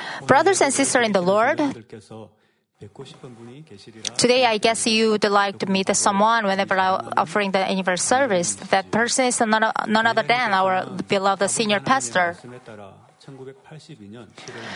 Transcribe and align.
Brothers 0.26 0.60
and 0.60 0.72
sisters 0.72 1.06
in 1.06 1.12
the 1.12 1.20
Lord, 1.20 1.60
Today, 4.18 4.44
I 4.44 4.58
guess 4.58 4.86
you 4.86 5.10
would 5.12 5.24
like 5.24 5.58
to 5.60 5.66
meet 5.66 5.94
someone 5.96 6.44
whenever 6.44 6.76
I'm 6.78 7.08
offering 7.16 7.52
the 7.52 7.60
anniversary 7.60 8.18
service. 8.18 8.56
That 8.56 8.90
person 8.90 9.26
is 9.26 9.40
none, 9.40 9.62
other 9.62 10.22
than 10.22 10.52
our 10.52 10.84
beloved 11.08 11.48
senior 11.48 11.80
pastor. 11.80 12.36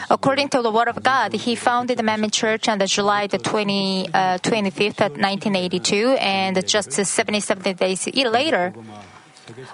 According 0.08 0.48
to 0.50 0.62
the 0.62 0.70
Word 0.70 0.88
of 0.88 1.02
God, 1.02 1.34
he 1.34 1.54
founded 1.54 1.98
the 1.98 2.02
Manmin 2.02 2.32
Church 2.32 2.68
on 2.68 2.78
the 2.78 2.86
July 2.86 3.26
the 3.26 3.38
20, 3.38 4.08
uh, 4.14 4.38
25th, 4.38 5.18
1982, 5.18 6.16
and 6.18 6.66
just 6.66 6.92
77 6.92 7.74
days 7.76 8.06
later, 8.14 8.72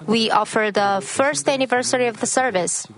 we 0.06 0.30
offered 0.30 0.74
the 0.74 1.00
first 1.04 1.48
anniversary 1.48 2.08
of 2.08 2.18
the 2.20 2.26
service. 2.26 2.88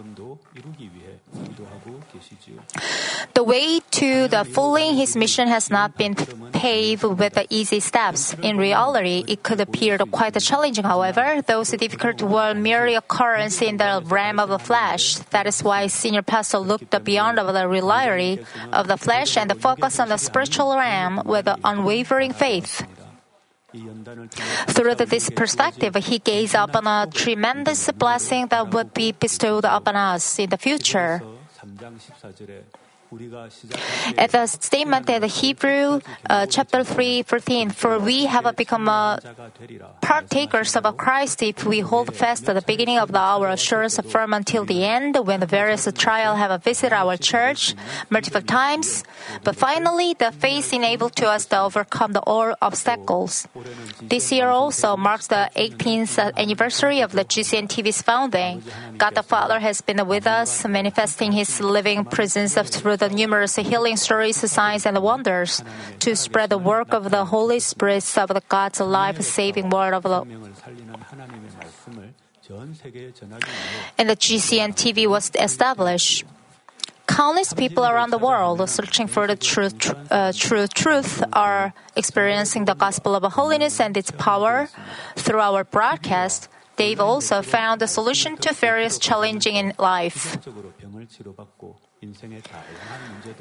The 3.34 3.42
way 3.42 3.80
to 3.80 4.28
the 4.28 4.44
fulfilling 4.44 4.96
his 4.96 5.16
mission 5.16 5.48
has 5.48 5.70
not 5.70 5.96
been 5.96 6.14
paved 6.52 7.04
with 7.04 7.34
the 7.34 7.46
easy 7.50 7.80
steps. 7.80 8.34
In 8.42 8.56
reality, 8.56 9.24
it 9.28 9.42
could 9.42 9.60
appear 9.60 9.98
quite 9.98 10.38
challenging. 10.40 10.84
However, 10.84 11.42
those 11.42 11.70
difficult 11.70 12.22
were 12.22 12.54
merely 12.54 12.94
occurrences 12.94 13.62
in 13.62 13.76
the 13.76 14.02
realm 14.06 14.38
of 14.38 14.48
the 14.48 14.58
flesh. 14.58 15.16
That 15.30 15.46
is 15.46 15.62
why 15.62 15.86
senior 15.88 16.22
pastor 16.22 16.58
looked 16.58 16.92
beyond 17.04 17.38
the 17.38 17.68
reality 17.68 18.44
of 18.72 18.88
the 18.88 18.96
flesh 18.96 19.36
and 19.36 19.52
focused 19.60 20.00
on 20.00 20.08
the 20.08 20.16
spiritual 20.16 20.76
realm 20.76 21.22
with 21.24 21.48
unwavering 21.64 22.32
faith. 22.32 22.86
Through 24.68 24.94
this 24.94 25.28
perspective, 25.30 25.94
he 25.96 26.18
gazed 26.18 26.54
upon 26.54 26.86
a 26.86 27.06
tremendous 27.12 27.90
blessing 27.92 28.46
that 28.48 28.72
would 28.72 28.94
be 28.94 29.12
bestowed 29.12 29.64
upon 29.64 29.96
us 29.96 30.38
in 30.38 30.48
the 30.48 30.56
future. 30.56 31.20
3장 31.76 31.98
14절에 31.98 32.64
It's 33.12 34.32
the 34.32 34.46
statement 34.46 35.08
in 35.08 35.20
the 35.20 35.26
Hebrew 35.26 36.00
uh, 36.28 36.46
chapter 36.46 36.82
3, 36.82 37.22
14, 37.22 37.70
for 37.70 37.98
we 37.98 38.26
have 38.26 38.56
become 38.56 38.88
uh, 38.88 39.18
partakers 40.00 40.74
of 40.76 40.96
Christ 40.96 41.42
if 41.42 41.64
we 41.64 41.80
hold 41.80 42.14
fast 42.14 42.48
at 42.48 42.54
the 42.54 42.62
beginning 42.62 42.98
of 42.98 43.12
the 43.12 43.18
hour 43.18 43.48
assurance 43.48 43.98
firm 44.00 44.32
until 44.32 44.64
the 44.64 44.84
end 44.84 45.16
when 45.24 45.40
the 45.40 45.46
various 45.46 45.88
trials 45.96 46.38
have 46.38 46.62
visited 46.62 46.92
our 46.92 47.16
church 47.16 47.74
multiple 48.10 48.42
times. 48.42 49.04
But 49.44 49.56
finally, 49.56 50.14
the 50.14 50.32
faith 50.32 50.72
enabled 50.72 51.14
to 51.16 51.28
us 51.28 51.46
to 51.46 51.60
overcome 51.60 52.12
the 52.12 52.20
all 52.20 52.54
obstacles. 52.60 53.46
This 54.02 54.32
year 54.32 54.48
also 54.48 54.96
marks 54.96 55.28
the 55.28 55.50
18th 55.54 56.36
anniversary 56.36 57.00
of 57.00 57.12
the 57.12 57.24
GCN 57.24 57.68
TV's 57.68 58.02
founding. 58.02 58.62
God 58.96 59.14
the 59.14 59.22
Father 59.22 59.60
has 59.60 59.80
been 59.80 60.06
with 60.06 60.26
us, 60.26 60.66
manifesting 60.66 61.32
His 61.32 61.60
living 61.60 62.04
presence 62.04 62.56
of 62.56 62.70
truth 62.70 62.95
through 62.96 63.08
the 63.08 63.14
numerous 63.14 63.56
healing 63.56 63.96
stories, 63.96 64.36
signs, 64.50 64.86
and 64.86 65.02
wonders 65.02 65.62
to 66.00 66.16
spread 66.16 66.50
the 66.50 66.58
work 66.58 66.92
of 66.92 67.10
the 67.10 67.24
Holy 67.24 67.60
Spirit 67.60 68.04
of 68.16 68.48
God's 68.48 68.80
life 68.80 69.20
saving 69.20 69.70
word 69.70 69.94
of 69.94 70.04
love. 70.04 70.28
and 73.98 74.08
the 74.08 74.16
GCN 74.16 74.74
TV 74.74 75.06
was 75.06 75.30
established. 75.34 76.24
Countless 77.08 77.52
people 77.54 77.84
around 77.84 78.10
the 78.10 78.18
world 78.18 78.68
searching 78.68 79.06
for 79.06 79.26
the 79.26 79.36
true, 79.36 79.70
uh, 80.10 80.32
true 80.34 80.66
truth 80.66 81.22
are 81.32 81.72
experiencing 81.94 82.64
the 82.64 82.74
gospel 82.74 83.14
of 83.14 83.22
holiness 83.32 83.80
and 83.80 83.96
its 83.96 84.10
power. 84.10 84.68
Through 85.14 85.40
our 85.40 85.64
broadcast, 85.64 86.48
they've 86.76 87.00
also 87.00 87.42
found 87.42 87.80
a 87.82 87.86
solution 87.86 88.36
to 88.38 88.52
various 88.52 88.98
challenging 88.98 89.54
in 89.54 89.72
life. 89.78 90.38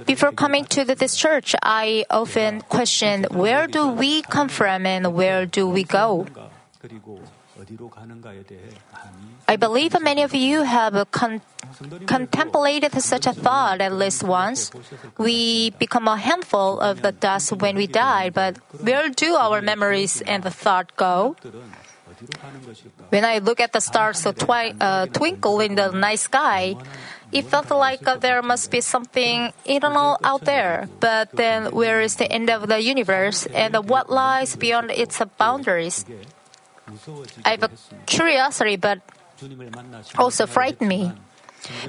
Before 0.06 0.32
coming 0.32 0.66
to 0.66 0.86
this 0.86 1.16
church, 1.16 1.56
I 1.62 2.06
often 2.10 2.62
questioned 2.62 3.28
where 3.32 3.68
do 3.68 3.88
we 3.90 4.22
come 4.24 4.48
from 4.50 4.86
and 4.86 5.14
where 5.14 5.46
do 5.46 5.68
we 5.68 5.84
go? 5.84 6.26
I 9.48 9.56
believe 9.56 10.00
many 10.02 10.24
of 10.24 10.34
you 10.34 10.64
have 10.64 11.10
con- 11.12 11.42
contemplated 12.06 12.94
such 13.02 13.28
a 13.28 13.34
thought 13.34 13.82
at 13.82 13.94
least 13.94 14.24
once. 14.24 14.72
We 15.18 15.72
become 15.72 16.08
a 16.08 16.18
handful 16.18 16.80
of 16.80 17.02
the 17.02 17.12
dust 17.12 17.54
when 17.54 17.76
we 17.76 17.88
die, 17.88 18.30
but 18.30 18.58
where 18.82 19.10
do 19.10 19.36
our 19.36 19.62
memories 19.62 20.22
and 20.22 20.44
the 20.44 20.52
thought 20.52 20.96
go? 20.96 21.36
When 23.10 23.26
I 23.26 23.40
look 23.40 23.60
at 23.60 23.74
the 23.74 23.82
stars 23.82 24.20
so 24.20 24.32
twi- 24.32 24.74
uh, 24.80 25.06
twinkle 25.08 25.60
in 25.60 25.76
the 25.76 25.92
night 25.92 26.20
sky, 26.20 26.76
it 27.32 27.46
felt 27.46 27.72
like 27.72 28.08
uh, 28.08 28.18
there 28.18 28.42
must 28.42 28.72
be 28.72 28.82
something 28.82 29.52
eternal 29.66 30.18
out 30.24 30.46
there. 30.46 30.88
But 31.00 31.32
then, 31.32 31.72
where 31.72 32.02
is 32.02 32.16
the 32.16 32.32
end 32.32 32.50
of 32.50 32.68
the 32.68 32.82
universe 32.82 33.46
and 33.48 33.76
what 33.90 34.10
lies 34.10 34.56
beyond 34.56 34.92
its 34.92 35.22
boundaries? 35.38 36.06
I 37.44 37.52
have 37.52 37.64
a 37.64 37.72
curiosity, 38.06 38.76
but 38.76 39.02
also 40.18 40.46
frightened 40.46 40.90
me. 40.90 41.12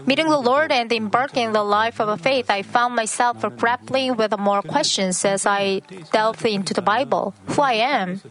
Meeting 0.06 0.28
the 0.28 0.38
Lord 0.40 0.72
and 0.72 0.90
embarking 0.90 1.52
the 1.52 1.62
life 1.62 2.00
of 2.00 2.20
faith, 2.20 2.48
I 2.48 2.62
found 2.62 2.96
myself 2.96 3.44
grappling 3.58 4.16
with 4.16 4.32
more 4.38 4.62
questions 4.62 5.24
as 5.24 5.44
I 5.44 5.82
delved 6.12 6.44
into 6.46 6.72
the 6.72 6.80
Bible, 6.80 7.34
who 7.48 7.60
I 7.60 7.74
am. 7.74 8.22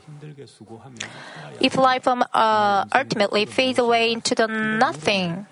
If 1.59 1.77
life 1.77 2.07
um, 2.07 2.25
uh, 2.33 2.85
ultimately 2.93 3.45
fades 3.45 3.77
away 3.77 4.11
into 4.11 4.33
the 4.33 4.47
nothing, 4.47 5.45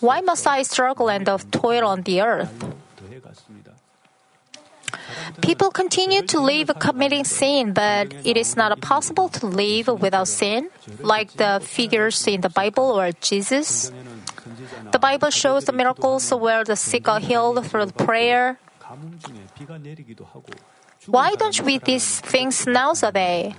why 0.00 0.20
must 0.20 0.46
I 0.46 0.62
struggle 0.62 1.08
and 1.10 1.26
toil 1.52 1.86
on 1.86 2.02
the 2.02 2.22
earth? 2.22 2.64
People 5.42 5.70
continue 5.70 6.22
to 6.22 6.40
live 6.40 6.70
committing 6.78 7.24
sin, 7.24 7.72
but 7.72 8.12
it 8.24 8.36
is 8.36 8.56
not 8.56 8.80
possible 8.80 9.28
to 9.28 9.46
live 9.46 9.88
without 9.88 10.28
sin, 10.28 10.70
like 11.00 11.32
the 11.34 11.60
figures 11.62 12.26
in 12.26 12.40
the 12.40 12.48
Bible 12.48 12.98
or 12.98 13.12
Jesus. 13.20 13.92
The 14.90 14.98
Bible 14.98 15.30
shows 15.30 15.64
the 15.64 15.72
miracles 15.72 16.32
where 16.32 16.64
the 16.64 16.76
sick 16.76 17.08
are 17.08 17.20
healed 17.20 17.64
through 17.66 17.92
prayer. 17.92 18.58
Why 21.06 21.34
don't 21.34 21.60
we 21.62 21.78
these 21.78 22.20
things 22.20 22.66
nowadays? 22.66 23.54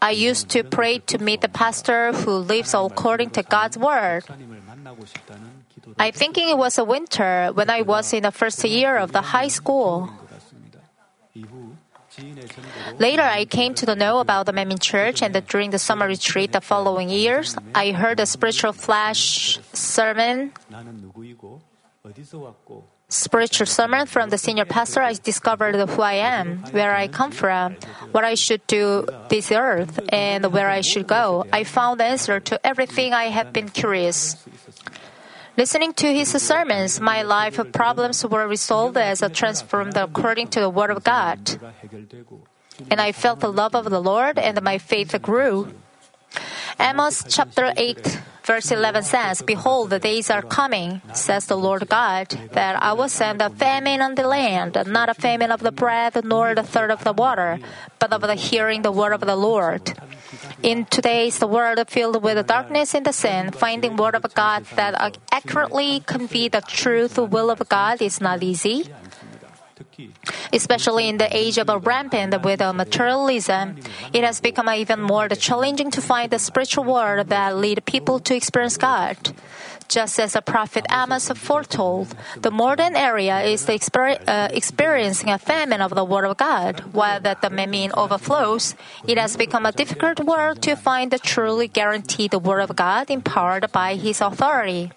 I 0.00 0.10
used 0.10 0.48
to 0.50 0.64
pray 0.64 0.98
to 0.98 1.18
meet 1.18 1.42
the 1.42 1.48
pastor 1.48 2.12
who 2.12 2.32
lives 2.38 2.74
according 2.74 3.30
to 3.30 3.42
God's 3.42 3.78
word. 3.78 4.24
I'm 5.98 6.12
thinking 6.12 6.48
it 6.48 6.58
was 6.58 6.78
a 6.78 6.84
winter 6.84 7.50
when 7.54 7.70
I 7.70 7.82
was 7.82 8.12
in 8.12 8.22
the 8.22 8.30
first 8.30 8.62
year 8.64 8.96
of 8.96 9.12
the 9.12 9.22
high 9.22 9.48
school. 9.48 10.10
Later, 12.98 13.22
I 13.22 13.46
came 13.46 13.74
to 13.74 13.94
know 13.96 14.18
about 14.20 14.46
the 14.46 14.52
Manmin 14.52 14.80
Church, 14.80 15.22
and 15.22 15.32
during 15.46 15.70
the 15.70 15.78
summer 15.78 16.06
retreat 16.06 16.52
the 16.52 16.60
following 16.60 17.08
years, 17.08 17.56
I 17.74 17.92
heard 17.92 18.20
a 18.20 18.26
spiritual 18.26 18.72
flash 18.72 19.58
sermon. 19.72 20.52
Spiritual 23.08 23.66
sermon 23.66 24.06
from 24.06 24.30
the 24.30 24.38
senior 24.38 24.64
pastor, 24.64 25.00
I 25.02 25.14
discovered 25.14 25.74
who 25.76 26.02
I 26.02 26.14
am, 26.14 26.58
where 26.72 26.94
I 26.94 27.08
come 27.08 27.30
from, 27.30 27.76
what 28.10 28.24
I 28.24 28.34
should 28.34 28.66
do 28.66 29.06
this 29.28 29.52
earth, 29.52 30.00
and 30.08 30.52
where 30.52 30.68
I 30.68 30.80
should 30.80 31.06
go. 31.06 31.46
I 31.52 31.64
found 31.64 32.00
the 32.00 32.04
answer 32.04 32.40
to 32.40 32.66
everything 32.66 33.12
I 33.12 33.24
had 33.24 33.52
been 33.52 33.68
curious. 33.68 34.36
Listening 35.54 35.92
to 35.94 36.12
his 36.14 36.30
sermons, 36.30 36.98
my 36.98 37.22
life 37.22 37.60
problems 37.72 38.24
were 38.24 38.48
resolved 38.48 38.96
as 38.96 39.22
transformed 39.34 39.96
according 39.96 40.48
to 40.48 40.60
the 40.60 40.70
Word 40.70 40.90
of 40.90 41.04
God. 41.04 41.60
And 42.90 43.00
I 43.00 43.12
felt 43.12 43.40
the 43.40 43.52
love 43.52 43.74
of 43.74 43.90
the 43.90 44.00
Lord 44.00 44.38
and 44.38 44.62
my 44.62 44.78
faith 44.78 45.14
grew. 45.20 45.68
Amos 46.80 47.24
chapter 47.28 47.72
8, 47.76 48.20
verse 48.44 48.70
11 48.70 49.02
says, 49.04 49.42
Behold, 49.42 49.90
the 49.90 49.98
days 49.98 50.30
are 50.30 50.42
coming, 50.42 51.00
says 51.14 51.46
the 51.46 51.56
Lord 51.56 51.88
God, 51.88 52.28
that 52.52 52.82
I 52.82 52.92
will 52.92 53.08
send 53.08 53.40
a 53.40 53.50
famine 53.50 54.02
on 54.02 54.14
the 54.14 54.26
land, 54.26 54.76
not 54.86 55.08
a 55.08 55.14
famine 55.14 55.50
of 55.50 55.60
the 55.60 55.72
bread, 55.72 56.24
nor 56.24 56.54
the 56.54 56.62
third 56.62 56.90
of 56.90 57.04
the 57.04 57.12
water, 57.12 57.58
but 57.98 58.12
of 58.12 58.22
the 58.22 58.34
hearing 58.34 58.82
the 58.82 58.92
word 58.92 59.12
of 59.12 59.20
the 59.20 59.36
Lord. 59.36 59.94
In 60.62 60.84
today's 60.86 61.40
world 61.40 61.78
filled 61.88 62.22
with 62.22 62.46
darkness 62.46 62.94
and 62.94 63.06
the 63.06 63.12
sin, 63.12 63.50
finding 63.50 63.96
word 63.96 64.14
of 64.14 64.22
God 64.34 64.64
that 64.76 65.18
accurately 65.30 66.00
convey 66.06 66.48
the 66.48 66.60
truth 66.60 67.18
will 67.18 67.50
of 67.50 67.68
God 67.68 68.00
is 68.00 68.20
not 68.20 68.42
easy. 68.42 68.86
Especially 70.52 71.08
in 71.08 71.18
the 71.18 71.34
age 71.34 71.58
of 71.58 71.68
a 71.68 71.78
rampant 71.78 72.42
with 72.42 72.60
a 72.60 72.72
materialism, 72.72 73.76
it 74.12 74.24
has 74.24 74.40
become 74.40 74.68
even 74.68 75.00
more 75.00 75.28
challenging 75.28 75.90
to 75.90 76.00
find 76.00 76.30
the 76.30 76.38
spiritual 76.38 76.84
word 76.84 77.28
that 77.28 77.56
lead 77.56 77.84
people 77.84 78.18
to 78.20 78.34
experience 78.34 78.76
God. 78.76 79.16
Just 79.88 80.18
as 80.18 80.32
the 80.32 80.40
prophet 80.40 80.86
Amos 80.90 81.28
foretold, 81.32 82.14
the 82.40 82.50
modern 82.50 82.96
area 82.96 83.42
is 83.42 83.66
exper- 83.66 84.22
uh, 84.26 84.48
experiencing 84.50 85.28
a 85.28 85.38
famine 85.38 85.82
of 85.82 85.94
the 85.94 86.04
word 86.04 86.24
of 86.24 86.38
God. 86.38 86.80
While 86.92 87.20
that 87.20 87.42
the 87.42 87.50
famine 87.50 87.92
overflows, 87.92 88.74
it 89.06 89.18
has 89.18 89.36
become 89.36 89.66
a 89.66 89.72
difficult 89.72 90.20
world 90.20 90.62
to 90.62 90.76
find 90.76 91.10
the 91.10 91.18
truly 91.18 91.68
guaranteed 91.68 92.32
word 92.32 92.60
of 92.60 92.74
God 92.74 93.10
empowered 93.10 93.70
by 93.70 93.96
His 93.96 94.22
authority. 94.22 94.92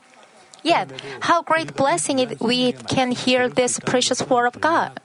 Yet, 0.66 0.90
how 1.22 1.46
great 1.46 1.78
blessing 1.78 2.18
it 2.18 2.42
we 2.42 2.74
can 2.74 3.14
hear 3.14 3.48
this 3.48 3.78
precious 3.78 4.26
word 4.26 4.50
of 4.50 4.58
God. 4.60 4.98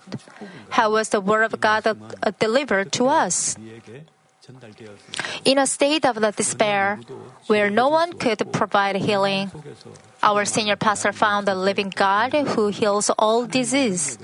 How 0.73 0.97
was 0.97 1.11
the 1.11 1.21
word 1.21 1.45
of 1.45 1.61
God 1.61 1.85
uh, 1.85 2.33
delivered 2.41 2.93
to 2.97 3.13
us? 3.13 3.61
In 5.45 5.59
a 5.59 5.67
state 5.67 6.07
of 6.07 6.17
the 6.17 6.33
despair, 6.33 6.99
where 7.47 7.69
no 7.69 7.89
one 7.89 8.17
could 8.17 8.41
provide 8.53 8.97
healing, 8.97 9.53
our 10.23 10.45
senior 10.45 10.77
pastor 10.77 11.13
found 11.13 11.47
the 11.47 11.55
living 11.55 11.93
God 11.95 12.33
who 12.57 12.69
heals 12.69 13.11
all 13.19 13.45
disease. 13.45 14.19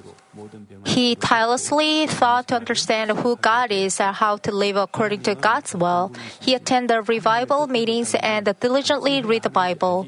He 0.84 1.16
tirelessly 1.16 2.06
thought 2.06 2.48
to 2.48 2.56
understand 2.56 3.10
who 3.12 3.36
God 3.36 3.72
is 3.72 4.00
and 4.00 4.16
how 4.16 4.36
to 4.38 4.52
live 4.52 4.76
according 4.76 5.22
to 5.28 5.34
God's 5.34 5.74
will. 5.74 6.12
He 6.40 6.54
attended 6.54 7.08
revival 7.08 7.66
meetings 7.66 8.14
and 8.14 8.48
diligently 8.60 9.22
read 9.22 9.42
the 9.44 9.50
Bible. 9.50 10.06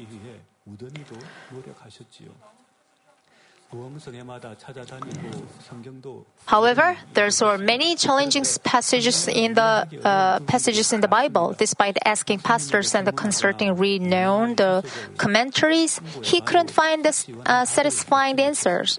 However, 6.45 6.97
there 7.13 7.29
were 7.41 7.57
many 7.59 7.95
challenging 7.95 8.43
passages 8.63 9.27
in 9.27 9.53
the 9.53 9.85
uh, 10.03 10.39
passages 10.39 10.91
in 10.91 11.01
the 11.01 11.07
Bible. 11.07 11.53
Despite 11.57 11.97
asking 12.03 12.39
pastors 12.39 12.95
and 12.95 13.15
consulting 13.15 13.75
renowned 13.75 14.59
uh, 14.59 14.81
commentaries, 15.17 16.01
he 16.23 16.41
couldn't 16.41 16.71
find 16.71 17.05
uh, 17.05 17.65
satisfying 17.65 18.39
answers. 18.39 18.97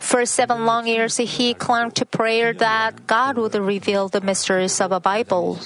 For 0.00 0.24
seven 0.24 0.64
long 0.64 0.86
years, 0.86 1.18
he 1.18 1.52
clung 1.54 1.90
to 1.92 2.06
prayer 2.06 2.52
that 2.54 3.06
God 3.06 3.36
would 3.36 3.54
reveal 3.54 4.08
the 4.08 4.20
mysteries 4.20 4.80
of 4.80 4.90
the 4.90 5.00
Bible. 5.00 5.60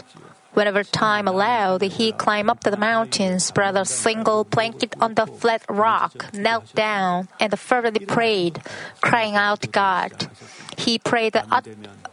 Whenever 0.54 0.84
time 0.84 1.26
allowed, 1.26 1.82
he 1.82 2.12
climbed 2.12 2.48
up 2.48 2.60
the 2.62 2.76
mountain, 2.76 3.40
spread 3.40 3.76
a 3.76 3.84
single 3.84 4.44
blanket 4.44 4.94
on 5.00 5.14
the 5.14 5.26
flat 5.26 5.62
rock, 5.68 6.32
knelt 6.32 6.72
down, 6.74 7.28
and 7.40 7.58
fervently 7.58 8.06
prayed, 8.06 8.62
crying 9.00 9.34
out 9.34 9.62
to 9.62 9.68
God. 9.68 10.30
He 10.78 10.98
prayed 10.98 11.34
at, 11.36 11.66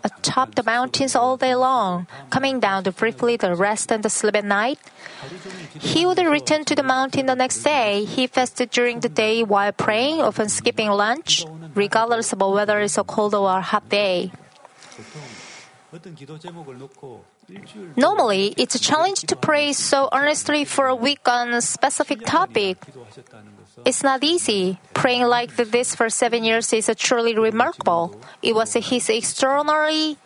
atop 0.04 0.56
the 0.56 0.64
mountains 0.64 1.16
all 1.16 1.38
day 1.38 1.54
long, 1.54 2.08
coming 2.30 2.60
down 2.60 2.84
to 2.86 2.92
briefly 2.92 3.38
to 3.38 3.56
rest 3.56 3.92
and 3.92 4.02
to 4.04 4.10
sleep 4.10 4.36
at 4.36 4.46
night. 4.46 4.80
He 5.80 6.06
would 6.06 6.18
return 6.18 6.66
to 6.66 6.76
the 6.76 6.84
mountain 6.84 7.28
the 7.28 7.36
next 7.36 7.62
day. 7.62 8.06
He 8.06 8.26
fasted 8.26 8.72
during 8.72 9.02
the 9.02 9.10
day 9.10 9.44
while 9.44 9.72
praying, 9.72 10.22
often 10.22 10.50
skipping 10.50 10.90
lunch, 10.90 11.46
regardless 11.76 12.34
of 12.34 12.42
whether 12.42 12.80
it's 12.80 12.98
a 12.98 13.04
cold 13.04 13.36
or 13.36 13.58
a 13.58 13.62
hot 13.62 13.88
day. 13.90 14.32
Normally, 17.96 18.54
it's 18.58 18.76
a 18.76 18.80
challenge 18.80 19.22
to 19.28 19.36
pray 19.36 19.74
so 19.74 20.10
earnestly 20.14 20.66
for 20.66 20.88
a 20.88 20.96
week 20.96 21.28
on 21.28 21.54
a 21.54 21.62
specific 21.62 22.26
topic. 22.26 22.78
It's 23.86 24.04
not 24.04 24.24
easy. 24.24 24.80
Praying 24.94 25.26
like 25.26 25.56
this 25.56 25.96
for 25.96 26.10
seven 26.10 26.44
years 26.44 26.72
is 26.74 26.90
truly 26.98 27.38
remarkable. 27.38 28.16
It 28.42 28.56
was 28.56 28.74
his 28.74 29.10
extraordinary 29.10 30.18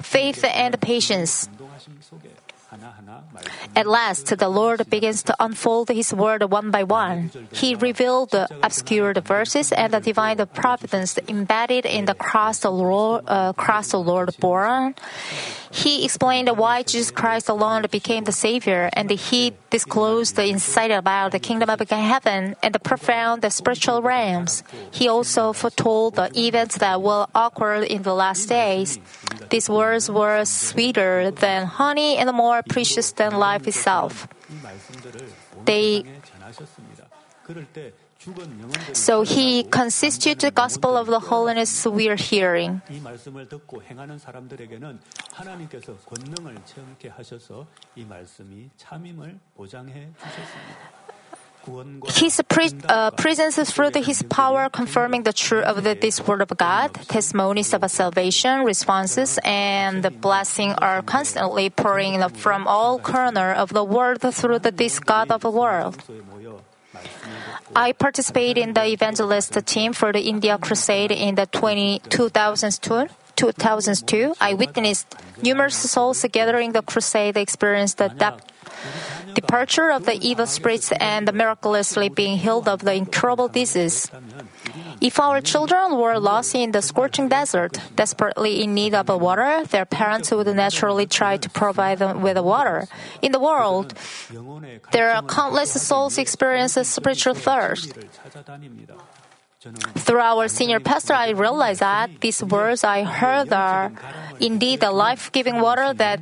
faith 0.00 0.44
and 0.44 0.80
patience. 0.80 1.48
At 3.74 3.86
last, 3.86 4.36
the 4.36 4.48
Lord 4.48 4.88
begins 4.90 5.22
to 5.24 5.36
unfold 5.40 5.88
His 5.88 6.12
word 6.12 6.42
one 6.50 6.70
by 6.70 6.84
one. 6.84 7.30
He 7.52 7.74
revealed 7.74 8.32
the 8.32 8.48
obscure 8.62 9.14
verses 9.14 9.72
and 9.72 9.92
the 9.92 10.00
divine 10.00 10.44
providence 10.52 11.18
embedded 11.28 11.86
in 11.86 12.04
the 12.04 12.14
cross 12.14 12.60
the 12.60 12.70
Lord, 12.70 13.24
uh, 13.26 13.52
cross 13.54 13.92
the 13.92 13.98
Lord 13.98 14.36
born. 14.38 14.94
He 15.70 16.04
explained 16.04 16.48
why 16.56 16.82
Jesus 16.82 17.10
Christ 17.10 17.48
alone 17.48 17.84
became 17.90 18.24
the 18.24 18.32
Savior, 18.32 18.88
and 18.94 19.10
he 19.10 19.52
disclosed 19.70 20.36
the 20.36 20.46
insight 20.46 20.90
about 20.90 21.32
the 21.32 21.38
kingdom 21.38 21.68
of 21.68 21.80
heaven 21.90 22.56
and 22.62 22.74
the 22.74 22.78
profound 22.78 23.44
spiritual 23.52 24.00
realms. 24.00 24.62
He 24.90 25.08
also 25.08 25.52
foretold 25.52 26.16
the 26.16 26.30
events 26.38 26.78
that 26.78 27.02
will 27.02 27.28
occur 27.34 27.82
in 27.82 28.02
the 28.02 28.14
last 28.14 28.48
days. 28.48 28.98
These 29.50 29.68
words 29.68 30.10
were 30.10 30.44
sweeter 30.44 31.30
than 31.30 31.66
honey 31.66 32.16
and 32.16 32.32
more 32.32 32.57
precious 32.62 33.12
than 33.12 33.38
life 33.38 33.66
itself. 33.66 34.28
They 35.64 36.04
so 38.92 39.22
he 39.22 39.62
constitutes 39.64 40.42
the 40.42 40.50
gospel 40.50 40.96
of 40.96 41.06
the 41.06 41.20
holiness 41.20 41.86
we 41.86 42.08
are 42.08 42.16
hearing. 42.16 42.82
His 52.08 52.40
pre- 52.48 52.70
uh, 52.88 53.10
presence 53.12 53.58
through 53.70 53.90
his 54.02 54.22
power 54.22 54.68
confirming 54.68 55.22
the 55.22 55.32
truth 55.32 55.64
of 55.64 55.84
the, 55.84 55.94
this 55.94 56.26
word 56.26 56.42
of 56.42 56.56
God, 56.56 56.94
testimonies 57.08 57.74
of 57.74 57.88
salvation, 57.90 58.64
responses, 58.64 59.38
and 59.44 60.02
the 60.02 60.10
blessing 60.10 60.72
are 60.72 61.02
constantly 61.02 61.70
pouring 61.70 62.26
from 62.30 62.66
all 62.66 62.98
corner 62.98 63.52
of 63.52 63.72
the 63.72 63.84
world 63.84 64.20
through 64.22 64.58
the, 64.60 64.70
this 64.70 64.98
God 64.98 65.30
of 65.30 65.42
the 65.42 65.50
world. 65.50 66.02
I 67.76 67.92
participated 67.92 68.58
in 68.58 68.72
the 68.74 68.86
evangelist 68.86 69.54
team 69.66 69.92
for 69.92 70.12
the 70.12 70.22
India 70.22 70.58
Crusade 70.58 71.12
in 71.12 71.34
the 71.34 71.46
20, 71.46 72.00
2002. 72.08 73.08
2002, 73.36 74.34
I 74.40 74.54
witnessed 74.54 75.14
numerous 75.40 75.76
souls 75.76 76.26
gathering 76.32 76.72
the 76.72 76.82
crusade 76.82 77.36
experienced 77.36 77.98
the 77.98 78.08
depth 78.08 78.50
departure 79.34 79.90
of 79.90 80.04
the 80.04 80.14
evil 80.20 80.46
spirits 80.46 80.92
and 80.92 81.26
the 81.26 81.32
miraculously 81.32 82.08
being 82.08 82.38
healed 82.38 82.68
of 82.68 82.80
the 82.80 82.94
incurable 82.94 83.48
disease. 83.48 84.10
If 85.00 85.20
our 85.20 85.40
children 85.40 85.96
were 85.96 86.18
lost 86.18 86.54
in 86.54 86.72
the 86.72 86.82
scorching 86.82 87.28
desert, 87.28 87.78
desperately 87.94 88.64
in 88.64 88.74
need 88.74 88.94
of 88.94 89.08
water, 89.08 89.64
their 89.64 89.84
parents 89.84 90.30
would 90.32 90.48
naturally 90.48 91.06
try 91.06 91.36
to 91.36 91.48
provide 91.48 91.98
them 91.98 92.22
with 92.22 92.38
water. 92.38 92.88
In 93.22 93.30
the 93.30 93.38
world, 93.38 93.94
there 94.90 95.12
are 95.12 95.22
countless 95.22 95.80
souls 95.80 96.18
experiencing 96.18 96.84
spiritual 96.84 97.34
thirst. 97.34 97.94
Through 99.60 100.20
our 100.20 100.46
senior 100.46 100.78
pastor, 100.78 101.14
I 101.14 101.30
realized 101.30 101.80
that 101.80 102.20
these 102.20 102.44
words 102.44 102.84
I 102.84 103.02
heard 103.02 103.52
are 103.52 103.90
indeed 104.38 104.78
the 104.78 104.92
life 104.92 105.32
giving 105.32 105.60
water 105.60 105.92
that 105.94 106.20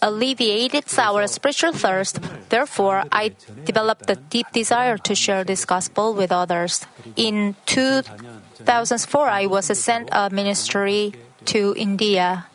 alleviated 0.00 0.84
our 0.96 1.26
spiritual 1.26 1.72
thirst. 1.72 2.20
Therefore, 2.50 3.02
I 3.10 3.34
developed 3.64 4.08
a 4.08 4.14
deep 4.14 4.46
desire 4.52 4.96
to 4.96 5.14
share 5.16 5.42
this 5.42 5.64
gospel 5.64 6.14
with 6.14 6.30
others. 6.30 6.86
In 7.16 7.56
2004, 7.66 9.28
I 9.28 9.46
was 9.46 9.66
sent 9.76 10.08
a 10.12 10.30
ministry 10.30 11.14
to 11.46 11.74
India. 11.76 12.46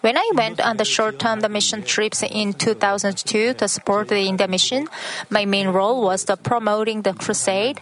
When 0.00 0.18
I 0.18 0.30
went 0.34 0.60
on 0.60 0.78
the 0.78 0.84
short-term 0.84 1.40
mission 1.52 1.84
trips 1.84 2.24
in 2.24 2.54
2002 2.54 3.54
to 3.54 3.68
support 3.68 4.08
the 4.08 4.18
India 4.18 4.48
mission, 4.48 4.88
my 5.30 5.44
main 5.44 5.68
role 5.68 6.02
was 6.02 6.24
the 6.24 6.36
promoting 6.36 7.02
the 7.02 7.14
crusade. 7.14 7.80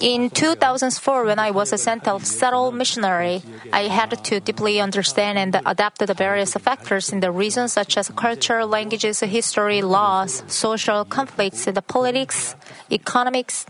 In 0.00 0.30
2004, 0.30 1.24
when 1.24 1.38
I 1.38 1.50
was 1.50 1.72
a 1.72 1.78
settled 1.78 2.74
missionary, 2.74 3.42
I 3.72 3.82
had 3.82 4.22
to 4.24 4.40
deeply 4.40 4.80
understand 4.80 5.38
and 5.38 5.60
adapt 5.66 5.98
the 5.98 6.14
various 6.14 6.54
factors 6.54 7.12
in 7.12 7.20
the 7.20 7.30
region, 7.30 7.68
such 7.68 7.96
as 7.96 8.08
culture, 8.08 8.64
languages, 8.64 9.20
history, 9.20 9.82
laws, 9.82 10.42
social 10.46 11.04
conflicts, 11.04 11.64
the 11.64 11.82
politics, 11.82 12.54
economics, 12.90 13.66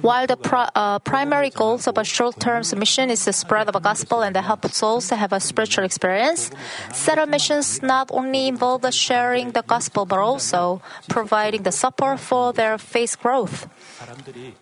while 0.00 0.26
the 0.26 0.36
pro- 0.36 0.68
uh, 0.74 0.98
primary 1.00 1.50
goals 1.50 1.86
of 1.86 1.98
a 1.98 2.04
short-term 2.04 2.62
mission 2.76 3.10
is 3.10 3.24
the 3.24 3.32
spread 3.32 3.68
of 3.68 3.74
the 3.74 3.80
gospel 3.80 4.22
and 4.22 4.34
the 4.34 4.42
help 4.42 4.64
souls 4.66 5.08
to 5.08 5.16
have 5.16 5.32
a 5.32 5.40
spiritual 5.40 5.84
experience, 5.84 6.50
settled 6.92 7.30
missions 7.30 7.82
not 7.82 8.10
only 8.12 8.48
involve 8.48 8.82
the 8.82 8.92
sharing 8.92 9.52
the 9.52 9.62
gospel 9.62 10.06
but 10.06 10.18
also 10.18 10.82
providing 11.08 11.62
the 11.62 11.72
support 11.72 12.20
for 12.20 12.52
their 12.52 12.78
faith 12.78 13.18
growth. 13.20 13.68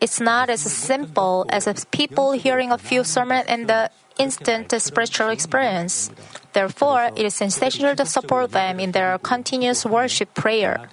It's 0.01 0.21
not 0.21 0.51
as 0.51 0.61
simple 0.61 1.47
as 1.49 1.69
people 1.91 2.33
hearing 2.33 2.73
a 2.73 2.79
few 2.79 3.05
sermons 3.05 3.45
and 3.49 3.69
the 3.69 3.91
instant 4.19 4.73
spiritual 4.81 5.29
experience. 5.29 6.11
Therefore, 6.59 7.15
it 7.15 7.25
is 7.25 7.41
essential 7.41 7.95
to 7.95 8.05
support 8.05 8.51
them 8.51 8.81
in 8.81 8.91
their 8.91 9.17
continuous 9.19 9.87
worship 9.87 10.35
prayer. 10.35 10.91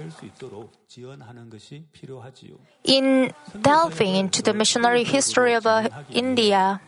In 2.83 3.33
delving 3.59 4.15
into 4.15 4.43
the 4.43 4.53
missionary 4.53 5.03
history 5.03 5.53
of 5.55 5.65
uh, 5.65 5.89
India, 6.11 6.79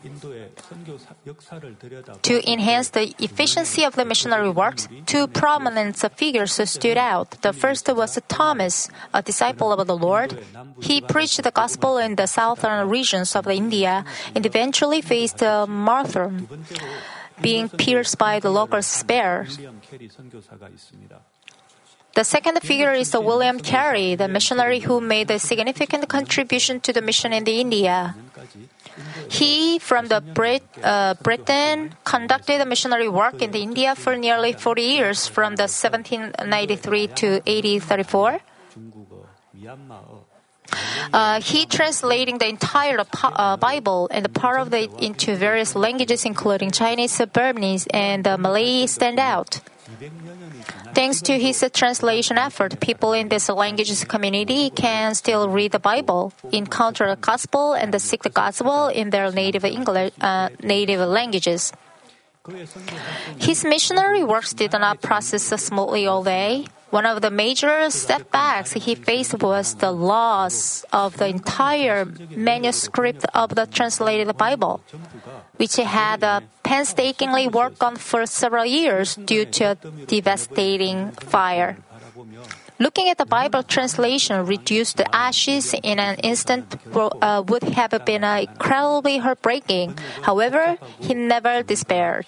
to 2.22 2.52
enhance 2.52 2.90
the 2.90 3.12
efficiency 3.18 3.82
of 3.82 3.96
the 3.96 4.04
missionary 4.04 4.48
works, 4.48 4.86
two 5.06 5.26
prominent 5.26 5.98
figures 6.16 6.54
stood 6.70 6.96
out. 6.96 7.42
The 7.42 7.52
first 7.52 7.92
was 7.92 8.16
Thomas, 8.28 8.88
a 9.12 9.22
disciple 9.22 9.72
of 9.72 9.84
the 9.88 9.96
Lord. 9.96 10.38
He 10.80 11.00
preached 11.00 11.42
the 11.42 11.50
gospel 11.50 11.98
in 11.98 12.14
the 12.14 12.26
southern 12.26 12.88
regions 12.88 13.34
of 13.34 13.48
India 13.48 14.04
and 14.36 14.46
eventually 14.46 15.02
faced 15.02 15.42
uh, 15.42 15.66
martyrdom, 15.66 16.46
being 17.40 17.68
pierced 17.68 18.18
by 18.18 18.40
the 18.40 18.50
local 18.50 18.82
spears. 18.82 19.58
The 22.14 22.24
second 22.24 22.60
figure 22.62 22.92
is 22.92 23.12
the 23.12 23.20
William 23.20 23.60
Carey, 23.60 24.16
the 24.16 24.26
missionary 24.26 24.80
who 24.80 25.00
made 25.00 25.30
a 25.30 25.38
significant 25.38 26.08
contribution 26.08 26.80
to 26.80 26.92
the 26.92 27.00
mission 27.00 27.32
in 27.32 27.44
the 27.44 27.60
India. 27.60 28.16
He, 29.30 29.78
from 29.78 30.08
the 30.08 30.20
Brit, 30.20 30.64
uh, 30.82 31.14
Britain, 31.22 31.94
conducted 32.04 32.66
missionary 32.66 33.08
work 33.08 33.40
in 33.40 33.52
the 33.52 33.62
India 33.62 33.94
for 33.94 34.16
nearly 34.16 34.52
40 34.52 34.82
years, 34.82 35.28
from 35.28 35.54
the 35.54 35.70
1793 35.70 37.06
to 37.06 37.26
1834. 37.46 38.40
Uh, 41.12 41.40
he 41.40 41.66
translating 41.66 42.38
the 42.38 42.48
entire 42.48 43.04
uh, 43.22 43.56
Bible 43.56 44.08
and 44.10 44.32
part 44.34 44.60
of 44.60 44.72
it 44.74 44.90
into 44.98 45.36
various 45.36 45.74
languages, 45.74 46.24
including 46.24 46.70
Chinese, 46.70 47.20
Burmese, 47.32 47.86
and 47.90 48.24
Malay, 48.24 48.86
stand 48.86 49.18
out. 49.18 49.60
Thanks 50.94 51.22
to 51.22 51.38
his 51.38 51.64
translation 51.72 52.38
effort, 52.38 52.80
people 52.80 53.12
in 53.12 53.28
this 53.28 53.48
languages 53.48 54.04
community 54.04 54.70
can 54.70 55.14
still 55.14 55.48
read 55.48 55.72
the 55.72 55.78
Bible, 55.78 56.32
encounter 56.52 57.08
the 57.08 57.16
gospel, 57.16 57.72
and 57.72 58.00
seek 58.00 58.22
the 58.22 58.30
gospel 58.30 58.88
in 58.88 59.10
their 59.10 59.30
native 59.32 59.64
English, 59.64 60.12
uh, 60.20 60.50
native 60.62 61.00
languages. 61.00 61.72
His 63.38 63.64
missionary 63.64 64.24
works 64.24 64.52
did 64.52 64.72
not 64.72 65.00
process 65.02 65.44
smoothly 65.62 66.06
all 66.06 66.24
day. 66.24 66.66
One 66.90 67.04
of 67.04 67.20
the 67.20 67.30
major 67.30 67.90
setbacks 67.90 68.72
he 68.72 68.94
faced 68.94 69.42
was 69.42 69.74
the 69.76 69.92
loss 69.92 70.84
of 70.92 71.18
the 71.18 71.26
entire 71.26 72.06
manuscript 72.30 73.26
of 73.34 73.54
the 73.54 73.66
translated 73.66 74.34
Bible, 74.36 74.80
which 75.56 75.76
he 75.76 75.82
had 75.82 76.24
painstakingly 76.62 77.48
worked 77.48 77.82
on 77.82 77.96
for 77.96 78.24
several 78.24 78.64
years 78.64 79.16
due 79.16 79.44
to 79.44 79.64
a 79.64 79.74
devastating 80.06 81.12
fire. 81.12 81.76
Looking 82.78 83.08
at 83.08 83.18
the 83.18 83.26
Bible 83.26 83.64
translation 83.64 84.46
reduced 84.46 84.98
to 84.98 85.14
ashes 85.14 85.74
in 85.82 85.98
an 85.98 86.16
instant 86.22 86.78
uh, 86.94 87.42
would 87.46 87.64
have 87.74 87.92
been 88.04 88.22
incredibly 88.22 89.18
heartbreaking. 89.18 89.98
However, 90.22 90.78
he 91.00 91.14
never 91.14 91.62
despaired. 91.62 92.26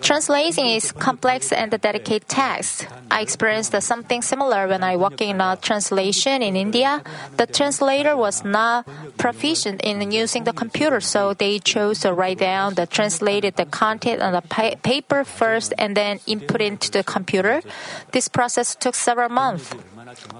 Translating 0.00 0.66
is 0.66 0.92
complex 0.92 1.52
and 1.52 1.72
a 1.72 1.78
delicate 1.78 2.28
task. 2.28 2.86
I 3.10 3.20
experienced 3.20 3.74
something 3.82 4.22
similar 4.22 4.68
when 4.68 4.82
I 4.82 4.96
worked 4.96 5.20
in 5.20 5.40
a 5.40 5.58
translation 5.60 6.42
in 6.42 6.56
India. 6.56 7.02
The 7.36 7.46
translator 7.46 8.16
was 8.16 8.44
not 8.44 8.86
proficient 9.18 9.80
in 9.82 10.10
using 10.12 10.44
the 10.44 10.52
computer, 10.52 11.00
so 11.00 11.34
they 11.34 11.58
chose 11.58 12.00
to 12.00 12.12
write 12.12 12.38
down 12.38 12.74
the 12.74 12.86
translated 12.86 13.56
the 13.56 13.66
content 13.66 14.22
on 14.22 14.32
the 14.32 14.42
pa- 14.42 14.76
paper 14.82 15.24
first 15.24 15.72
and 15.78 15.96
then 15.96 16.20
input 16.26 16.60
into 16.60 16.90
the 16.90 17.04
computer. 17.04 17.62
This 18.12 18.28
process 18.28 18.74
took 18.74 18.94
several 18.94 19.28
months. 19.28 19.74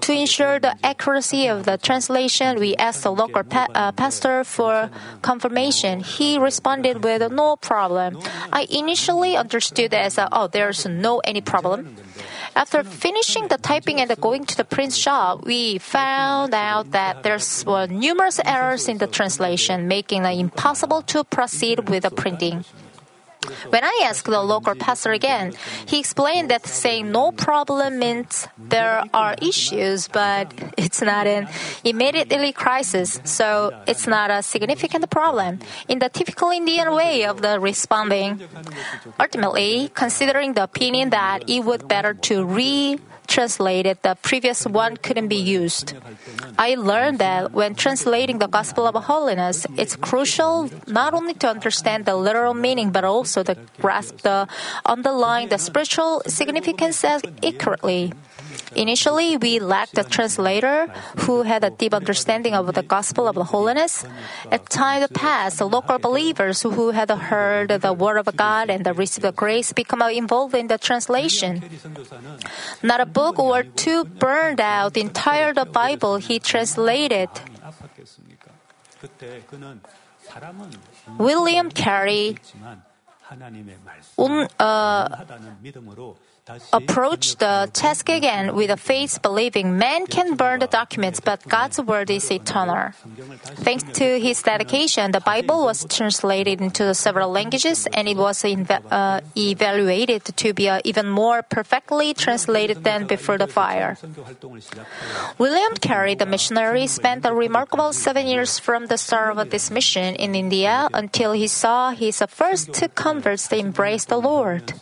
To 0.01 0.11
ensure 0.13 0.59
the 0.59 0.75
accuracy 0.83 1.47
of 1.47 1.65
the 1.65 1.77
translation, 1.77 2.59
we 2.59 2.75
asked 2.75 3.03
the 3.03 3.11
local 3.11 3.43
pa- 3.43 3.67
uh, 3.73 3.91
pastor 3.91 4.43
for 4.43 4.89
confirmation. 5.21 6.01
He 6.01 6.37
responded 6.37 7.03
with 7.03 7.31
no 7.31 7.55
problem. 7.55 8.19
I 8.51 8.67
initially 8.69 9.35
understood 9.37 9.93
as 9.93 10.19
oh, 10.19 10.47
there's 10.47 10.85
no 10.85 11.19
any 11.19 11.41
problem. 11.41 11.95
After 12.55 12.83
finishing 12.83 13.47
the 13.47 13.57
typing 13.57 14.01
and 14.01 14.11
going 14.19 14.45
to 14.45 14.57
the 14.57 14.65
print 14.65 14.93
shop, 14.93 15.45
we 15.45 15.77
found 15.77 16.53
out 16.53 16.91
that 16.91 17.23
there 17.23 17.39
were 17.65 17.87
numerous 17.87 18.39
errors 18.43 18.87
in 18.87 18.97
the 18.97 19.07
translation, 19.07 19.87
making 19.87 20.25
it 20.25 20.37
impossible 20.37 21.01
to 21.03 21.23
proceed 21.23 21.87
with 21.89 22.03
the 22.03 22.11
printing. 22.11 22.65
When 23.69 23.83
I 23.83 24.05
asked 24.05 24.25
the 24.25 24.41
local 24.41 24.75
pastor 24.75 25.11
again, 25.11 25.53
he 25.85 25.99
explained 25.99 26.49
that 26.51 26.67
saying 26.67 27.11
no 27.11 27.31
problem 27.31 27.99
means 27.99 28.47
there 28.57 29.03
are 29.13 29.35
issues, 29.41 30.07
but 30.07 30.53
it's 30.77 31.01
not 31.01 31.25
an 31.27 31.47
immediately 31.83 32.51
crisis, 32.51 33.19
so 33.23 33.71
it's 33.87 34.07
not 34.07 34.29
a 34.29 34.43
significant 34.43 35.09
problem. 35.09 35.59
In 35.87 35.99
the 35.99 36.09
typical 36.09 36.49
Indian 36.51 36.93
way 36.93 37.25
of 37.25 37.41
the 37.41 37.59
responding, 37.59 38.41
ultimately, 39.19 39.91
considering 39.93 40.53
the 40.53 40.63
opinion 40.63 41.09
that 41.09 41.49
it 41.49 41.61
would 41.65 41.87
better 41.87 42.13
to 42.29 42.45
re 42.45 42.99
translated, 43.31 43.97
the 44.03 44.19
previous 44.21 44.67
one 44.67 44.99
couldn't 44.99 45.29
be 45.31 45.39
used. 45.39 45.95
I 46.59 46.75
learned 46.75 47.19
that 47.19 47.55
when 47.55 47.73
translating 47.75 48.43
the 48.43 48.51
Gospel 48.51 48.85
of 48.85 48.95
Holiness, 49.07 49.65
it's 49.79 49.95
crucial 49.95 50.69
not 50.85 51.15
only 51.15 51.33
to 51.39 51.47
understand 51.47 52.03
the 52.03 52.15
literal 52.19 52.53
meaning, 52.53 52.91
but 52.91 53.07
also 53.07 53.41
to 53.47 53.55
grasp 53.79 54.27
the 54.27 54.51
underlying 54.85 55.47
the 55.47 55.57
spiritual 55.57 56.21
significance 56.27 56.99
accurately. 57.07 58.11
Initially, 58.75 59.37
we 59.37 59.59
lacked 59.59 59.97
a 59.97 60.03
translator 60.03 60.87
who 61.27 61.43
had 61.43 61.63
a 61.63 61.69
deep 61.69 61.93
understanding 61.93 62.53
of 62.53 62.73
the 62.73 62.83
gospel 62.83 63.27
of 63.27 63.35
holiness. 63.35 64.05
At 64.51 64.69
time 64.69 65.07
past, 65.13 65.61
local 65.61 65.99
believers 65.99 66.61
who 66.61 66.91
had 66.91 67.09
heard 67.09 67.69
the 67.69 67.93
word 67.93 68.17
of 68.17 68.35
God 68.35 68.69
and 68.69 68.85
received 68.97 69.25
the 69.25 69.31
grace 69.31 69.73
become 69.73 70.01
involved 70.03 70.55
in 70.55 70.67
the 70.67 70.77
translation. 70.77 71.63
Not 72.81 73.01
a 73.01 73.05
book 73.05 73.39
or 73.39 73.63
two 73.63 74.05
burned 74.05 74.61
out 74.61 74.93
the 74.93 75.01
entire 75.01 75.53
the 75.53 75.65
Bible 75.65 76.17
he 76.17 76.39
translated. 76.39 77.29
William 81.17 81.69
Carey 81.69 82.37
um, 84.17 84.47
uh, 84.59 85.07
approach 86.73 87.37
the 87.37 87.69
task 87.73 88.09
again 88.09 88.55
with 88.55 88.69
a 88.69 88.77
faith 88.77 89.21
believing 89.21 89.77
man 89.77 90.07
can 90.07 90.35
burn 90.35 90.59
the 90.59 90.67
documents, 90.67 91.19
but 91.19 91.47
God's 91.47 91.79
word 91.79 92.09
is 92.09 92.31
eternal. 92.31 92.91
Thanks 93.61 93.83
to 93.99 94.19
his 94.19 94.41
dedication, 94.41 95.11
the 95.11 95.19
Bible 95.21 95.63
was 95.63 95.85
translated 95.85 96.61
into 96.61 96.93
several 96.93 97.29
languages 97.29 97.87
and 97.93 98.07
it 98.07 98.17
was 98.17 98.43
uh, 98.43 99.21
evaluated 99.37 100.25
to 100.25 100.53
be 100.53 100.69
uh, 100.69 100.81
even 100.83 101.09
more 101.09 101.43
perfectly 101.43 102.13
translated 102.13 102.83
than 102.83 103.05
before 103.05 103.37
the 103.37 103.47
fire. 103.47 103.97
William 105.37 105.73
Carey, 105.75 106.15
the 106.15 106.25
missionary, 106.25 106.87
spent 106.87 107.25
a 107.25 107.33
remarkable 107.33 107.93
seven 107.93 108.27
years 108.27 108.57
from 108.57 108.87
the 108.87 108.97
start 108.97 109.37
of 109.37 109.49
this 109.49 109.69
mission 109.69 110.15
in 110.15 110.35
India 110.35 110.89
until 110.93 111.33
he 111.33 111.47
saw 111.47 111.91
his 111.91 112.23
first 112.27 112.83
converts 112.95 113.51
embrace 113.51 114.05
the 114.05 114.17
Lord. 114.17 114.73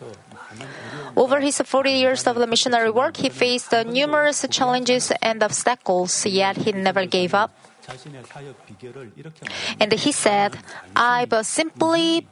Over 1.20 1.42
his 1.42 1.60
40 1.60 1.92
years 1.92 2.26
of 2.28 2.38
the 2.38 2.48
missionary 2.48 2.90
work, 2.90 3.18
he 3.18 3.28
faced 3.28 3.74
numerous 3.74 4.46
challenges 4.50 5.12
and 5.22 5.44
obstacles, 5.44 6.26
yet 6.26 6.56
he 6.56 6.72
never 6.72 7.06
gave 7.06 7.34
up. 7.34 7.52
And 9.82 9.92
he 9.92 10.14
said, 10.14 10.56
I've 10.96 11.34
simply 11.46 12.26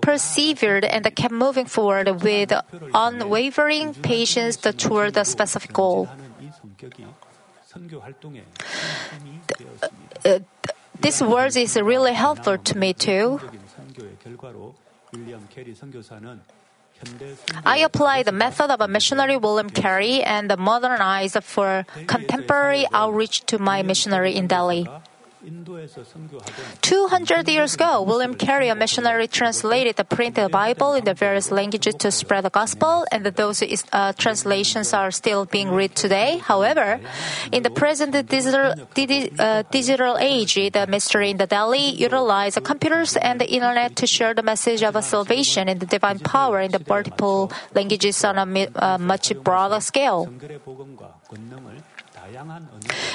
persevered 0.00 0.84
and 0.86 1.04
kept 1.14 1.34
moving 1.34 1.66
forward 1.66 2.08
with 2.22 2.52
unwavering 2.94 3.92
patience 3.92 4.56
toward 4.56 5.12
the 5.12 5.24
specific 5.24 5.74
goal. 5.74 6.08
This 10.98 11.20
word 11.20 11.56
is 11.56 11.76
really 11.76 12.14
helpful 12.14 12.56
to 12.56 12.78
me 12.78 12.94
too. 12.94 13.40
I 17.64 17.78
apply 17.78 18.22
the 18.22 18.32
method 18.32 18.70
of 18.70 18.80
a 18.80 18.88
missionary 18.88 19.36
William 19.36 19.70
Carey 19.70 20.22
and 20.22 20.50
modernized 20.56 21.42
for 21.44 21.84
contemporary 22.06 22.86
outreach 22.92 23.44
to 23.46 23.58
my 23.58 23.82
missionary 23.82 24.34
in 24.34 24.46
Delhi. 24.46 24.88
200 26.82 27.48
years 27.48 27.74
ago, 27.74 28.02
William 28.02 28.34
Carey, 28.34 28.68
a 28.68 28.74
missionary, 28.74 29.28
translated 29.28 29.94
the 29.94 30.02
printed 30.02 30.50
Bible 30.50 30.94
in 30.94 31.04
the 31.04 31.14
various 31.14 31.52
languages 31.52 31.94
to 32.00 32.10
spread 32.10 32.44
the 32.44 32.50
gospel, 32.50 33.06
and 33.12 33.24
those 33.24 33.62
uh, 33.92 34.12
translations 34.14 34.92
are 34.92 35.12
still 35.12 35.44
being 35.44 35.70
read 35.70 35.94
today. 35.94 36.38
However, 36.38 36.98
in 37.52 37.62
the 37.62 37.70
present 37.70 38.10
digital, 38.28 38.74
uh, 39.38 39.62
digital 39.70 40.18
age, 40.18 40.54
the 40.56 40.86
mystery 40.88 41.30
in 41.30 41.36
the 41.36 41.46
Delhi 41.46 41.90
utilize 41.90 42.58
computers 42.64 43.16
and 43.16 43.40
the 43.40 43.48
internet 43.48 43.94
to 43.96 44.06
share 44.06 44.34
the 44.34 44.42
message 44.42 44.82
of 44.82 45.02
salvation 45.04 45.68
and 45.68 45.78
the 45.78 45.86
divine 45.86 46.18
power 46.18 46.60
in 46.60 46.72
the 46.72 46.82
multiple 46.88 47.52
languages 47.72 48.24
on 48.24 48.36
a 48.36 48.68
uh, 48.74 48.98
much 48.98 49.32
broader 49.44 49.80
scale. 49.80 50.26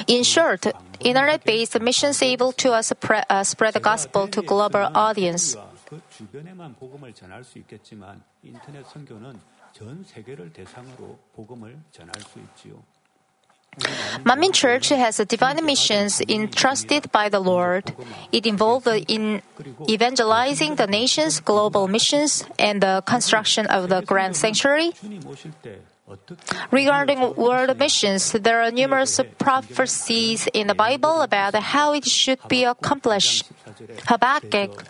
In 0.06 0.22
short, 0.22 0.66
internet-based 1.00 1.80
missions 1.80 2.22
able 2.22 2.52
to 2.52 2.72
uh, 2.72 2.82
spread, 2.82 3.24
uh, 3.28 3.44
spread 3.44 3.74
the 3.74 3.80
gospel 3.80 4.28
to 4.28 4.42
global 4.42 4.88
audience. 4.94 5.56
Manmin 14.24 14.52
Church 14.52 14.90
has 14.90 15.16
divine 15.16 15.64
missions 15.64 16.20
entrusted 16.28 17.10
by 17.10 17.30
the 17.30 17.40
Lord. 17.40 17.94
It 18.30 18.46
involved 18.46 18.86
in 18.86 19.40
evangelizing 19.88 20.76
the 20.76 20.86
nations, 20.86 21.40
global 21.40 21.88
missions, 21.88 22.44
and 22.58 22.82
the 22.82 23.02
construction 23.06 23.66
of 23.66 23.88
the 23.88 24.02
Grand 24.02 24.36
Sanctuary. 24.36 24.92
Regarding 26.70 27.34
world 27.36 27.78
missions, 27.78 28.32
there 28.32 28.62
are 28.62 28.70
numerous 28.70 29.20
prophecies 29.38 30.48
in 30.52 30.66
the 30.66 30.74
Bible 30.74 31.20
about 31.22 31.54
how 31.54 31.92
it 31.94 32.04
should 32.04 32.40
be 32.48 32.64
accomplished. 32.64 33.50
Habakkuk 34.06 34.84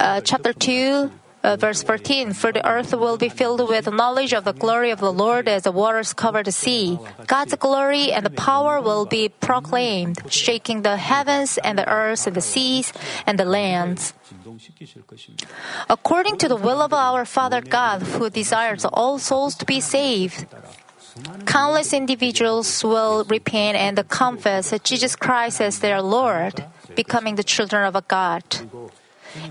uh, 0.00 0.20
chapter 0.20 0.52
2 0.52 1.10
uh, 1.44 1.56
verse 1.56 1.82
14 1.82 2.32
For 2.32 2.50
the 2.50 2.66
earth 2.66 2.92
will 2.92 3.18
be 3.18 3.28
filled 3.28 3.68
with 3.68 3.86
knowledge 3.92 4.32
of 4.32 4.44
the 4.44 4.52
glory 4.52 4.90
of 4.90 4.98
the 4.98 5.12
Lord 5.12 5.46
as 5.46 5.62
the 5.62 5.72
waters 5.72 6.12
cover 6.12 6.42
the 6.42 6.50
sea. 6.50 6.98
God's 7.26 7.54
glory 7.54 8.10
and 8.10 8.24
the 8.24 8.30
power 8.30 8.80
will 8.80 9.04
be 9.04 9.28
proclaimed, 9.28 10.24
shaking 10.32 10.82
the 10.82 10.96
heavens 10.96 11.58
and 11.58 11.78
the 11.78 11.88
earth 11.88 12.26
and 12.26 12.34
the 12.34 12.40
seas 12.40 12.92
and 13.26 13.38
the 13.38 13.44
lands. 13.44 14.14
According 15.88 16.38
to 16.38 16.48
the 16.48 16.56
will 16.56 16.80
of 16.80 16.92
our 16.92 17.24
Father 17.24 17.60
God, 17.60 18.02
who 18.02 18.30
desires 18.30 18.84
all 18.84 19.18
souls 19.18 19.54
to 19.56 19.64
be 19.64 19.80
saved, 19.80 20.46
countless 21.44 21.92
individuals 21.92 22.82
will 22.82 23.24
repent 23.28 23.76
and 23.76 24.08
confess 24.08 24.72
Jesus 24.82 25.14
Christ 25.14 25.60
as 25.60 25.78
their 25.80 26.00
Lord, 26.00 26.64
becoming 26.96 27.36
the 27.36 27.44
children 27.44 27.84
of 27.84 28.08
God. 28.08 28.42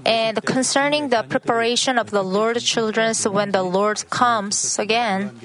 And 0.06 0.44
concerning 0.44 1.10
the 1.10 1.24
preparation 1.24 1.98
of 1.98 2.12
the 2.12 2.24
Lord's 2.24 2.63
children 2.63 3.13
when 3.30 3.52
the 3.52 3.63
Lord 3.63 4.04
comes 4.10 4.80
again, 4.80 5.40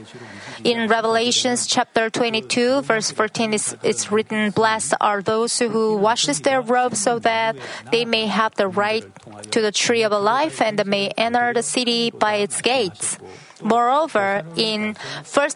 in 0.65 0.89
Revelations 0.89 1.67
chapter 1.67 2.11
22, 2.11 2.83
verse 2.83 3.11
14, 3.11 3.55
it's, 3.55 3.77
it's 3.83 4.11
written, 4.11 4.51
Blessed 4.51 4.95
are 5.01 5.23
those 5.23 5.59
who 5.59 5.97
washes 5.97 6.41
their 6.41 6.61
robes 6.61 7.01
so 7.01 7.19
that 7.21 7.57
they 7.91 8.05
may 8.05 8.27
have 8.27 8.55
the 8.55 8.69
right 8.69 9.05
to 9.51 9.61
the 9.61 9.73
tree 9.73 10.03
of 10.03 10.13
life 10.13 10.61
and 10.61 10.85
may 10.87 11.09
enter 11.17 11.53
the 11.53 11.63
city 11.63 12.11
by 12.11 12.37
its 12.37 12.61
gates. 12.61 13.19
Moreover, 13.63 14.43
in 14.57 14.95
1 15.25 15.51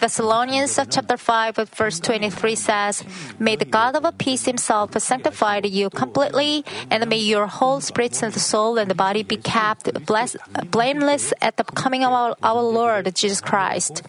Thessalonians 0.00 0.78
chapter 0.90 1.16
5 1.16 1.56
verse 1.74 2.00
23 2.00 2.54
says, 2.54 3.04
May 3.38 3.56
the 3.56 3.64
God 3.64 3.96
of 3.96 4.18
peace 4.18 4.44
himself 4.44 4.98
sanctify 5.00 5.60
you 5.64 5.90
completely, 5.90 6.64
and 6.90 7.08
may 7.08 7.18
your 7.18 7.46
whole 7.46 7.80
spirit 7.80 8.22
and 8.22 8.34
soul 8.34 8.78
and 8.78 8.96
body 8.96 9.22
be 9.22 9.36
kept 9.36 10.06
blessed, 10.06 10.36
blameless 10.70 11.32
at 11.40 11.56
the 11.56 11.64
coming 11.64 12.04
of 12.04 12.12
our, 12.12 12.36
our 12.42 12.62
Lord 12.62 13.14
Jesus 13.14 13.40
Christ. 13.40 14.02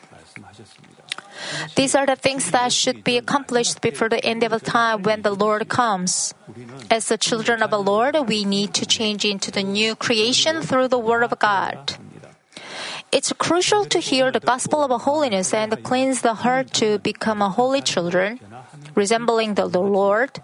These 1.75 1.95
are 1.95 2.05
the 2.05 2.15
things 2.15 2.51
that 2.51 2.73
should 2.73 3.03
be 3.03 3.17
accomplished 3.17 3.81
before 3.81 4.09
the 4.09 4.23
end 4.23 4.43
of 4.43 4.51
the 4.51 4.59
time 4.59 5.03
when 5.03 5.21
the 5.21 5.31
Lord 5.31 5.67
comes. 5.69 6.33
As 6.91 7.07
the 7.07 7.17
children 7.17 7.63
of 7.63 7.71
the 7.71 7.81
Lord, 7.81 8.15
we 8.27 8.43
need 8.43 8.73
to 8.75 8.85
change 8.85 9.23
into 9.23 9.51
the 9.51 9.63
new 9.63 9.95
creation 9.95 10.61
through 10.61 10.89
the 10.89 10.99
Word 10.99 11.23
of 11.23 11.37
God. 11.39 11.95
It's 13.11 13.33
crucial 13.33 13.85
to 13.85 13.99
hear 13.99 14.31
the 14.31 14.39
gospel 14.39 14.83
of 14.83 15.01
holiness 15.01 15.53
and 15.53 15.71
cleanse 15.83 16.21
the 16.21 16.35
heart 16.35 16.71
to 16.73 16.99
become 16.99 17.41
a 17.41 17.49
holy 17.49 17.81
children, 17.81 18.39
resembling 18.93 19.55
the 19.55 19.65
Lord. 19.65 20.43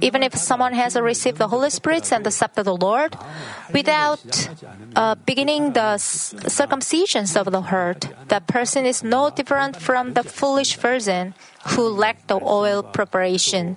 Even 0.00 0.22
if 0.22 0.34
someone 0.34 0.72
has 0.72 0.96
received 0.96 1.38
the 1.38 1.48
Holy 1.48 1.68
Spirit 1.68 2.10
and 2.12 2.26
accepted 2.26 2.64
the 2.64 2.74
Lord, 2.76 3.16
without 3.74 4.48
uh, 4.96 5.16
beginning 5.26 5.72
the 5.72 5.98
circumcisions 5.98 7.36
of 7.36 7.50
the 7.52 7.62
heart, 7.62 8.08
that 8.28 8.46
person 8.46 8.86
is 8.86 9.02
no 9.02 9.28
different 9.28 9.76
from 9.76 10.14
the 10.14 10.22
foolish 10.22 10.76
virgin 10.76 11.34
who 11.74 11.88
lacked 11.88 12.28
the 12.28 12.38
oil 12.40 12.82
preparation. 12.82 13.76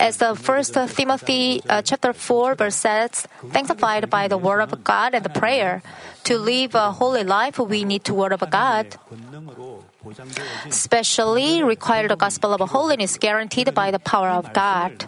As 0.00 0.18
the 0.18 0.34
first 0.34 0.74
Timothy 0.96 1.62
uh, 1.68 1.82
chapter 1.82 2.12
4 2.12 2.54
verse 2.54 2.76
says, 2.76 3.26
sanctified 3.52 4.08
by 4.10 4.28
the 4.28 4.38
word 4.38 4.60
of 4.60 4.84
God 4.84 5.14
and 5.14 5.24
the 5.24 5.30
prayer. 5.30 5.82
To 6.24 6.38
live 6.38 6.74
a 6.74 6.90
holy 6.92 7.22
life, 7.22 7.58
we 7.58 7.84
need 7.84 8.04
the 8.04 8.14
word 8.14 8.32
of 8.32 8.42
God. 8.50 8.98
Especially 10.66 11.62
require 11.62 12.08
the 12.08 12.16
gospel 12.16 12.52
of 12.54 12.60
holiness 12.70 13.16
guaranteed 13.18 13.74
by 13.74 13.90
the 13.90 13.98
power 13.98 14.28
of 14.28 14.52
God. 14.52 15.06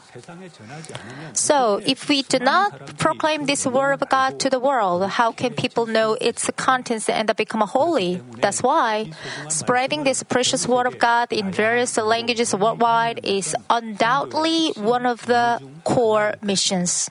So, 1.33 1.81
if 1.87 2.09
we 2.09 2.23
do 2.23 2.39
not 2.39 2.99
proclaim 2.99 3.47
this 3.47 3.67
word 3.67 3.93
of 3.93 4.09
God 4.09 4.41
to 4.41 4.51
the 4.51 4.59
world, 4.59 5.05
how 5.19 5.33
can 5.33 5.55
people 5.55 5.87
know 5.87 6.17
its 6.21 6.51
contents 6.57 7.09
and 7.09 7.35
become 7.37 7.61
holy? 7.63 8.23
That's 8.41 8.63
why 8.63 9.11
spreading 9.49 10.05
this 10.05 10.23
precious 10.23 10.67
word 10.67 10.87
of 10.87 10.99
God 10.99 11.33
in 11.33 11.53
various 11.53 11.97
languages 11.97 12.55
worldwide 12.55 13.21
is 13.25 13.55
undoubtedly 13.71 14.73
one 14.77 15.07
of 15.07 15.27
the 15.27 15.61
core 15.85 16.35
missions. 16.43 17.11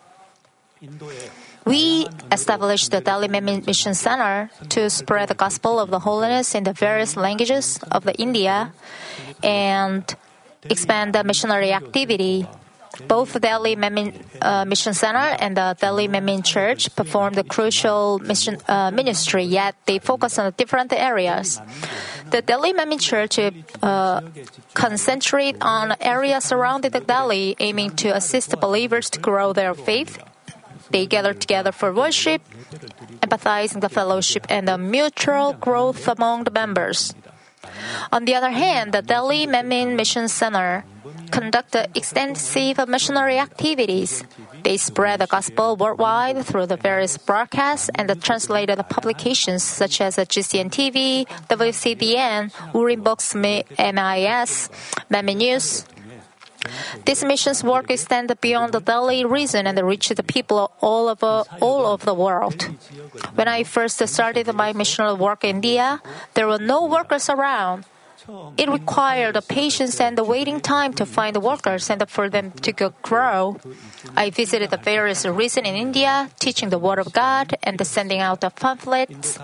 We 1.67 2.07
established 2.31 2.91
the 2.91 3.01
Delhi 3.01 3.27
Mission 3.27 3.93
Center 3.93 4.49
to 4.69 4.89
spread 4.89 5.27
the 5.27 5.35
gospel 5.35 5.81
of 5.81 5.89
the 5.89 5.99
holiness 5.99 6.55
in 6.55 6.63
the 6.63 6.71
various 6.71 7.17
languages 7.17 7.77
of 7.91 8.05
the 8.05 8.15
India 8.15 8.71
and 9.43 10.03
expand 10.63 11.11
the 11.13 11.25
missionary 11.25 11.73
activity. 11.73 12.47
Both 13.05 13.33
the 13.33 13.41
Delhi 13.41 13.75
Manmin, 13.75 14.15
uh, 14.41 14.63
Mission 14.63 14.93
Center 14.93 15.35
and 15.43 15.57
the 15.57 15.75
Delhi 15.77 16.07
Manmin 16.07 16.43
Church 16.43 16.95
perform 16.95 17.33
the 17.33 17.43
crucial 17.43 18.17
mission 18.19 18.57
uh, 18.69 18.89
ministry, 18.89 19.43
yet 19.43 19.75
they 19.85 19.99
focus 19.99 20.39
on 20.39 20.53
different 20.55 20.93
areas. 20.93 21.59
The 22.31 22.41
Delhi 22.41 22.71
Manmin 22.71 23.01
Church 23.01 23.37
uh, 23.83 24.21
concentrate 24.73 25.57
on 25.59 25.95
areas 25.99 26.45
surrounding 26.45 26.91
the 26.91 27.01
Delhi, 27.01 27.57
aiming 27.59 27.97
to 27.97 28.15
assist 28.15 28.57
believers 28.57 29.09
to 29.11 29.19
grow 29.19 29.51
their 29.51 29.73
faith 29.73 30.17
they 30.89 31.05
gather 31.05 31.33
together 31.33 31.71
for 31.71 31.93
worship, 31.93 32.41
empathizing 33.21 33.81
the 33.81 33.89
fellowship 33.89 34.45
and 34.49 34.67
the 34.67 34.77
mutual 34.77 35.53
growth 35.53 36.07
among 36.07 36.43
the 36.43 36.51
members. 36.51 37.13
On 38.11 38.25
the 38.25 38.35
other 38.35 38.51
hand, 38.51 38.93
the 38.93 39.01
Delhi 39.01 39.47
Manmin 39.47 39.95
Mission 39.95 40.27
Center 40.27 40.85
conduct 41.31 41.75
extensive 41.95 42.87
missionary 42.87 43.37
activities. 43.37 44.23
They 44.63 44.77
spread 44.77 45.19
the 45.19 45.27
gospel 45.27 45.75
worldwide 45.75 46.45
through 46.45 46.67
the 46.67 46.77
various 46.77 47.17
broadcasts 47.17 47.89
and 47.95 48.07
translated 48.21 48.79
publications 48.89 49.63
such 49.63 50.01
as 50.01 50.15
GCN 50.15 50.69
TV, 50.71 51.27
WCBN, 51.47 52.51
Urim 52.73 53.01
Books, 53.01 53.35
MIS, 53.35 54.69
Manmin 55.11 55.37
News, 55.37 55.85
this 57.05 57.23
mission's 57.23 57.63
work 57.63 57.89
extends 57.89 58.33
beyond 58.41 58.73
the 58.73 58.79
Delhi 58.79 59.25
region 59.25 59.67
and 59.67 59.77
reaches 59.79 60.15
the 60.15 60.23
people 60.23 60.71
all 60.81 61.09
over 61.09 61.43
all 61.61 61.85
over 61.85 62.05
the 62.05 62.13
world. 62.13 62.63
When 63.35 63.47
I 63.47 63.63
first 63.63 64.05
started 64.07 64.51
my 64.53 64.73
missional 64.73 65.17
work 65.17 65.43
in 65.43 65.57
India, 65.57 66.01
there 66.33 66.47
were 66.47 66.59
no 66.59 66.85
workers 66.85 67.29
around. 67.29 67.85
It 68.57 68.69
required 68.69 69.35
the 69.35 69.41
patience 69.41 69.99
and 70.01 70.17
the 70.17 70.23
waiting 70.23 70.59
time 70.59 70.93
to 70.93 71.05
find 71.05 71.35
the 71.35 71.39
workers 71.39 71.89
and 71.89 72.03
for 72.09 72.29
them 72.29 72.51
to 72.51 72.71
grow. 73.01 73.57
I 74.15 74.29
visited 74.29 74.69
the 74.69 74.77
various 74.77 75.25
regions 75.25 75.67
in 75.67 75.75
India, 75.75 76.29
teaching 76.39 76.69
the 76.69 76.77
Word 76.77 76.99
of 76.99 77.13
God 77.13 77.55
and 77.63 77.79
sending 77.85 78.19
out 78.19 78.41
the 78.41 78.49
pamphlets. 78.49 79.39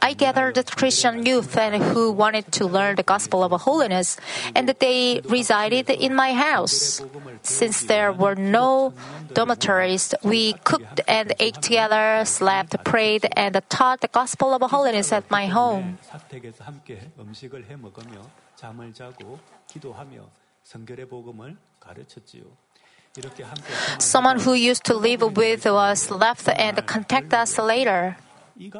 I 0.00 0.14
gathered 0.14 0.54
the 0.54 0.64
Christian 0.64 1.26
youth 1.26 1.56
and 1.56 1.82
who 1.82 2.12
wanted 2.12 2.50
to 2.52 2.66
learn 2.66 2.96
the 2.96 3.02
gospel 3.02 3.44
of 3.44 3.52
holiness, 3.60 4.16
and 4.54 4.68
they 4.68 5.20
resided 5.24 5.90
in 5.90 6.14
my 6.14 6.32
house. 6.32 7.02
Since 7.42 7.84
there 7.84 8.12
were 8.12 8.34
no 8.34 8.94
dormitories, 9.32 10.14
we 10.22 10.54
cooked 10.64 11.00
and 11.06 11.34
ate 11.38 11.60
together, 11.60 12.24
slept, 12.24 12.82
prayed, 12.84 13.28
and 13.36 13.60
taught 13.68 14.00
the 14.00 14.08
gospel 14.08 14.54
of 14.54 14.62
holiness 14.70 15.12
at 15.12 15.30
my 15.30 15.46
home. 15.46 15.98
잠을 18.55 18.93
자고 18.93 19.39
기도하며 19.67 20.29
성결의 20.63 21.07
복음을 21.07 21.57
가르쳤지요. 21.79 22.43
Someone 23.99 24.39
who 24.39 24.53
used 24.53 24.83
to 24.83 24.95
live 24.95 25.25
with 25.35 25.65
us 25.67 26.11
left 26.11 26.49
and 26.49 26.85
contact 26.85 27.33
us 27.33 27.59
later. 27.59 28.15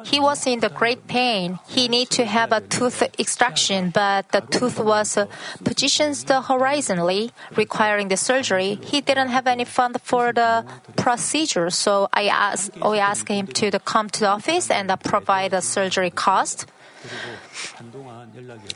He 0.04 0.18
was 0.18 0.46
in 0.46 0.60
the 0.60 0.68
great 0.68 1.06
pain. 1.06 1.58
He 1.68 1.88
need 1.88 2.10
to 2.10 2.24
have 2.24 2.52
a 2.52 2.60
tooth 2.60 3.02
extraction, 3.18 3.90
but 3.90 4.30
the 4.32 4.40
tooth 4.40 4.78
was 4.78 5.18
positioned 5.64 6.28
horizontally, 6.28 7.30
requiring 7.56 8.08
the 8.08 8.16
surgery. 8.16 8.78
He 8.82 9.00
didn't 9.00 9.28
have 9.28 9.46
any 9.46 9.64
fund 9.64 10.00
for 10.02 10.32
the 10.32 10.64
procedure, 10.96 11.70
so 11.70 12.08
I 12.12 12.26
asked, 12.26 12.72
I 12.82 12.98
asked 12.98 13.28
him 13.28 13.46
to 13.46 13.78
come 13.78 14.08
to 14.10 14.20
the 14.20 14.28
office 14.28 14.70
and 14.70 14.90
provide 15.02 15.52
the 15.52 15.62
surgery 15.62 16.10
cost. 16.10 16.66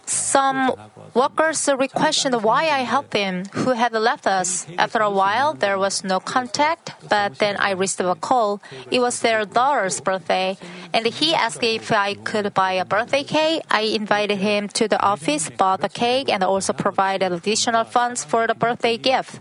Some 0.06 0.74
workers 1.14 1.70
questioned 1.94 2.44
why 2.44 2.64
I 2.70 2.80
helped 2.84 3.14
him, 3.14 3.46
who 3.54 3.72
had 3.72 3.94
left 3.94 4.28
us. 4.28 4.68
After 4.78 5.00
a 5.00 5.10
while, 5.10 5.54
there 5.54 5.78
was 5.78 6.04
no 6.04 6.20
contact, 6.20 6.92
but 7.08 7.40
then 7.40 7.56
I 7.58 7.72
received 7.72 8.10
a 8.10 8.16
call. 8.16 8.62
It 8.92 9.00
was 9.00 9.22
their 9.22 9.46
daughter's 9.46 10.02
birthday, 10.02 10.58
and 10.94 11.06
he 11.06 11.34
asked 11.34 11.64
if 11.64 11.92
I 11.92 12.16
could 12.16 12.54
buy 12.54 12.74
a 12.74 12.86
birthday 12.86 13.24
cake. 13.24 13.64
I 13.72 13.82
invited 13.82 14.38
him 14.38 14.68
to 14.70 14.88
the 14.88 15.02
office, 15.02 15.50
bought 15.50 15.82
the 15.82 15.90
cake, 15.90 16.30
and 16.30 16.44
also 16.44 16.74
provided 16.74 17.32
additional 17.32 17.86
funds 17.86 18.26
for 18.26 18.48
the 18.48 18.56
birthday 18.56 18.98
gift. 18.98 19.40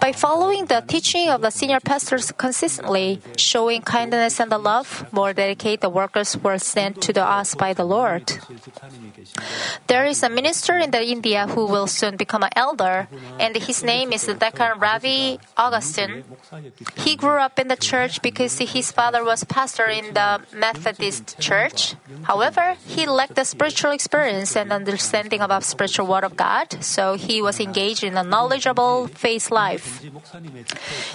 By 0.00 0.12
following 0.12 0.66
the 0.66 0.82
teaching 0.86 1.28
of 1.28 1.42
the 1.42 1.50
senior 1.50 1.80
pastors 1.80 2.32
consistently, 2.32 3.20
showing 3.36 3.82
kindness 3.82 4.40
and 4.40 4.50
love, 4.50 5.06
more 5.12 5.32
dedicated 5.32 5.92
workers 5.92 6.36
were 6.38 6.58
sent 6.58 7.02
to 7.02 7.12
us 7.24 7.54
by 7.54 7.73
the 7.74 7.84
Lord. 7.84 8.32
There 9.86 10.04
is 10.04 10.22
a 10.22 10.30
minister 10.30 10.78
in 10.78 10.90
the 10.90 11.04
India 11.04 11.46
who 11.46 11.66
will 11.66 11.86
soon 11.86 12.16
become 12.16 12.42
an 12.42 12.50
elder, 12.56 13.08
and 13.38 13.56
his 13.56 13.82
name 13.82 14.12
is 14.12 14.26
Deacon 14.26 14.78
Ravi 14.78 15.38
Augustine. 15.56 16.24
He 16.96 17.16
grew 17.16 17.38
up 17.38 17.58
in 17.58 17.68
the 17.68 17.76
church 17.76 18.22
because 18.22 18.58
his 18.58 18.90
father 18.90 19.24
was 19.24 19.44
pastor 19.44 19.86
in 19.86 20.14
the 20.14 20.40
Methodist 20.52 21.38
church. 21.38 21.94
However, 22.24 22.76
he 22.86 23.06
lacked 23.06 23.36
the 23.36 23.44
spiritual 23.44 23.92
experience 23.92 24.56
and 24.56 24.72
understanding 24.72 25.40
about 25.40 25.64
spiritual 25.64 26.06
word 26.06 26.24
of 26.24 26.36
God, 26.36 26.82
so 26.82 27.14
he 27.14 27.42
was 27.42 27.60
engaged 27.60 28.04
in 28.04 28.16
a 28.16 28.22
knowledgeable 28.22 29.08
faith 29.08 29.50
life. 29.50 30.02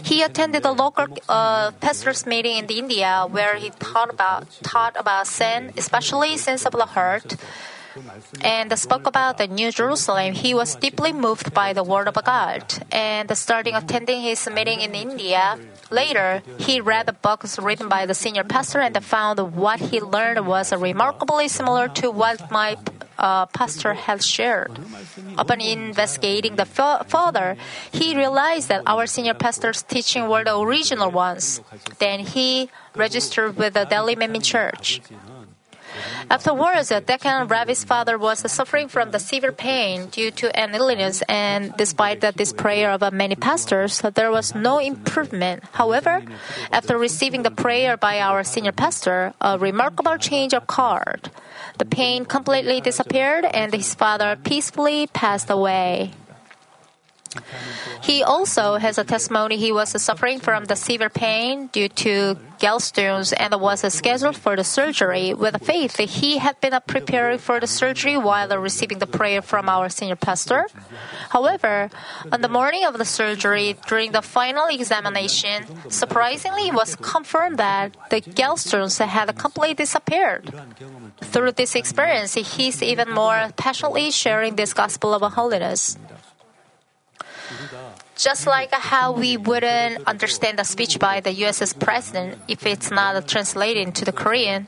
He 0.04 0.22
attended 0.22 0.66
a 0.66 0.72
local 0.72 1.08
uh, 1.28 1.72
pastors 1.80 2.26
meeting 2.26 2.58
in 2.58 2.68
the 2.68 2.80
India 2.80 3.26
where 3.30 3.56
he 3.56 3.70
taught 3.80 4.10
about 4.10 4.48
taught 4.64 4.96
about 4.98 5.28
sin, 5.28 5.74
especially 5.78 6.38
the 6.58 6.86
heart 6.86 7.36
and 8.44 8.78
spoke 8.78 9.08
about 9.08 9.38
the 9.38 9.48
New 9.48 9.72
Jerusalem, 9.72 10.34
he 10.34 10.54
was 10.54 10.76
deeply 10.76 11.12
moved 11.14 11.54
by 11.54 11.74
the 11.74 11.84
Word 11.84 12.08
of 12.08 12.16
God. 12.24 12.64
And 12.92 13.36
starting 13.38 13.76
attending 13.76 14.22
his 14.22 14.48
meeting 14.50 14.82
in 14.82 14.96
India, 14.96 15.58
later 15.90 16.42
he 16.58 16.82
read 16.82 17.08
the 17.08 17.14
books 17.14 17.60
written 17.60 17.90
by 17.90 18.06
the 18.06 18.14
senior 18.14 18.44
pastor 18.44 18.80
and 18.80 18.96
found 19.04 19.40
what 19.56 19.80
he 19.80 20.00
learned 20.00 20.46
was 20.48 20.72
remarkably 20.74 21.48
similar 21.48 21.88
to 22.00 22.12
what 22.12 22.52
my 22.52 22.78
uh, 23.18 23.46
pastor 23.48 23.94
had 23.94 24.24
shared. 24.24 24.80
Upon 25.38 25.60
investigating 25.60 26.56
the 26.56 26.66
further, 26.66 27.58
he 27.92 28.16
realized 28.16 28.70
that 28.70 28.84
our 28.88 29.06
senior 29.08 29.34
pastor's 29.34 29.84
teaching 29.84 30.30
were 30.30 30.44
the 30.44 30.58
original 30.58 31.12
ones. 31.12 31.62
Then 32.00 32.22
he 32.22 32.70
registered 32.96 33.58
with 33.58 33.74
the 33.74 33.86
Delhi 33.86 34.16
Manmin 34.16 34.44
Church. 34.44 35.02
Afterwards, 36.30 36.90
Deacon 37.06 37.48
Ravi's 37.48 37.84
father 37.84 38.18
was 38.18 38.40
suffering 38.52 38.88
from 38.88 39.12
the 39.12 39.20
severe 39.20 39.52
pain 39.52 40.08
due 40.08 40.32
to 40.32 40.56
an 40.58 40.76
illness, 40.76 41.24
and 41.28 41.74
despite 41.78 42.22
this 42.22 42.54
prayer 42.54 42.92
of 42.92 43.14
many 43.14 43.36
pastors, 43.36 44.02
there 44.02 44.32
was 44.32 44.54
no 44.54 44.80
improvement. 44.80 45.64
However, 45.74 46.24
after 46.72 46.98
receiving 46.98 47.44
the 47.44 47.52
prayer 47.52 47.98
by 47.98 48.20
our 48.20 48.44
senior 48.44 48.72
pastor, 48.72 49.34
a 49.42 49.58
remarkable 49.58 50.18
change 50.18 50.54
occurred. 50.54 51.32
The 51.78 51.86
pain 51.86 52.26
completely 52.26 52.82
disappeared, 52.82 53.46
and 53.46 53.74
his 53.74 53.96
father 53.96 54.36
peacefully 54.36 55.08
passed 55.08 55.50
away. 55.50 56.12
He 58.02 58.24
also 58.24 58.78
has 58.78 58.98
a 58.98 59.04
testimony 59.04 59.58
he 59.58 59.72
was 59.72 59.90
suffering 60.02 60.40
from 60.40 60.66
the 60.66 60.76
severe 60.76 61.10
pain 61.10 61.68
due 61.68 61.90
to 61.90 62.38
gallstones 62.60 63.34
and 63.38 63.54
was 63.62 63.82
scheduled 63.94 64.36
for 64.36 64.56
the 64.56 64.64
surgery. 64.64 65.34
With 65.34 65.64
faith, 65.64 65.98
he 65.98 66.38
had 66.38 66.60
been 66.60 66.78
preparing 66.88 67.38
for 67.38 67.60
the 67.60 67.68
surgery 67.68 68.18
while 68.18 68.50
receiving 68.58 69.00
the 69.00 69.08
prayer 69.08 69.42
from 69.42 69.70
our 69.70 69.90
senior 69.90 70.16
pastor. 70.16 70.68
However, 71.30 71.90
on 72.32 72.42
the 72.42 72.50
morning 72.50 72.86
of 72.86 72.98
the 72.98 73.06
surgery, 73.06 73.78
during 73.88 74.12
the 74.12 74.22
final 74.22 74.68
examination, 74.68 75.66
surprisingly, 75.90 76.68
it 76.68 76.74
was 76.74 76.96
confirmed 76.96 77.58
that 77.58 77.96
the 78.10 78.22
gallstones 78.22 79.00
had 79.04 79.36
completely 79.38 79.76
disappeared. 79.76 80.52
Through 81.22 81.54
this 81.54 81.76
experience, 81.76 82.34
he 82.34 82.70
is 82.70 82.82
even 82.82 83.12
more 83.12 83.52
passionately 83.56 84.12
sharing 84.12 84.56
this 84.56 84.74
gospel 84.74 85.14
of 85.14 85.22
holiness. 85.34 85.98
Just 88.16 88.48
like 88.48 88.72
how 88.72 89.12
we 89.12 89.38
wouldn't 89.38 90.08
understand 90.08 90.60
the 90.60 90.64
speech 90.64 91.00
by 91.00 91.20
the 91.20 91.32
US's 91.46 91.74
president 91.74 92.40
if 92.48 92.66
it's 92.66 92.92
not 92.92 93.28
translated 93.28 93.88
into 93.88 94.06
the 94.06 94.12
Korean, 94.12 94.68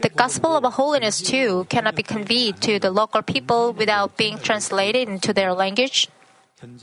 the 0.00 0.08
gospel 0.08 0.56
of 0.56 0.64
holiness 0.74 1.20
too 1.20 1.66
cannot 1.68 1.96
be 1.96 2.02
conveyed 2.02 2.60
to 2.62 2.78
the 2.78 2.90
local 2.90 3.22
people 3.22 3.72
without 3.72 4.16
being 4.16 4.38
translated 4.38 5.08
into 5.08 5.32
their 5.32 5.52
language. 5.52 6.08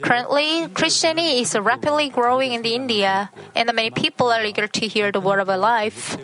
Currently, 0.02 0.70
Christianity 0.70 1.42
is 1.42 1.54
rapidly 1.56 2.08
growing 2.08 2.54
in 2.54 2.62
the 2.62 2.76
India, 2.76 3.30
and 3.54 3.70
many 3.74 3.90
people 3.90 4.32
are 4.32 4.44
eager 4.44 4.68
to 4.68 4.88
hear 4.88 5.12
the 5.12 5.20
word 5.20 5.40
of 5.40 5.50
life. 5.50 6.16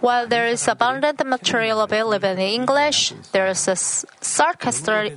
While 0.00 0.26
there 0.26 0.46
is 0.46 0.66
abundant 0.66 1.24
material 1.24 1.80
available 1.80 2.28
in 2.28 2.38
English, 2.38 3.14
there 3.30 3.46
is 3.46 3.68
a 3.68 3.76
scarcity, 3.76 5.14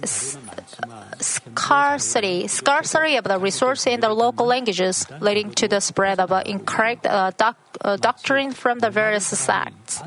scarcity 2.47 3.15
of 3.15 3.23
the 3.23 3.39
resource 3.39 3.87
in 3.87 3.99
the 3.99 4.09
local 4.09 4.45
languages, 4.45 5.07
leading 5.19 5.49
to 5.51 5.67
the 5.67 5.79
spread 5.81 6.19
of 6.19 6.31
incorrect 6.45 7.07
uh, 7.07 7.31
doc, 7.35 7.57
uh, 7.81 7.97
doctrine 7.97 8.51
from 8.51 8.77
the 8.77 8.91
various 8.91 9.25
sects. 9.25 10.01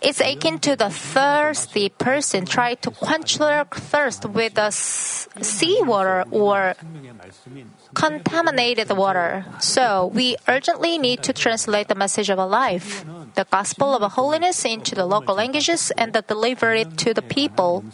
It's 0.00 0.20
akin 0.20 0.58
to 0.60 0.76
the 0.76 0.88
thirsty 0.88 1.90
person 1.90 2.46
trying 2.46 2.78
to 2.82 2.90
quench 2.90 3.36
their 3.36 3.64
thirst 3.64 4.24
with 4.24 4.54
the 4.54 4.70
seawater 4.70 6.24
or 6.30 6.74
contaminated 7.94 8.90
water. 8.96 9.44
So 9.60 10.10
we 10.14 10.36
urgently 10.48 10.96
need 10.96 11.22
to 11.24 11.32
translate 11.32 11.88
the 11.88 11.94
message 11.94 12.30
of 12.30 12.38
our 12.38 12.48
life, 12.48 13.04
the 13.34 13.44
gospel 13.44 13.94
of 13.94 14.12
holiness 14.12 14.64
into 14.64 14.94
the 14.94 15.04
local 15.04 15.34
languages 15.34 15.92
and 15.96 16.16
deliver 16.26 16.72
it 16.72 16.96
to 16.98 17.12
the 17.12 17.22
people. 17.22 17.84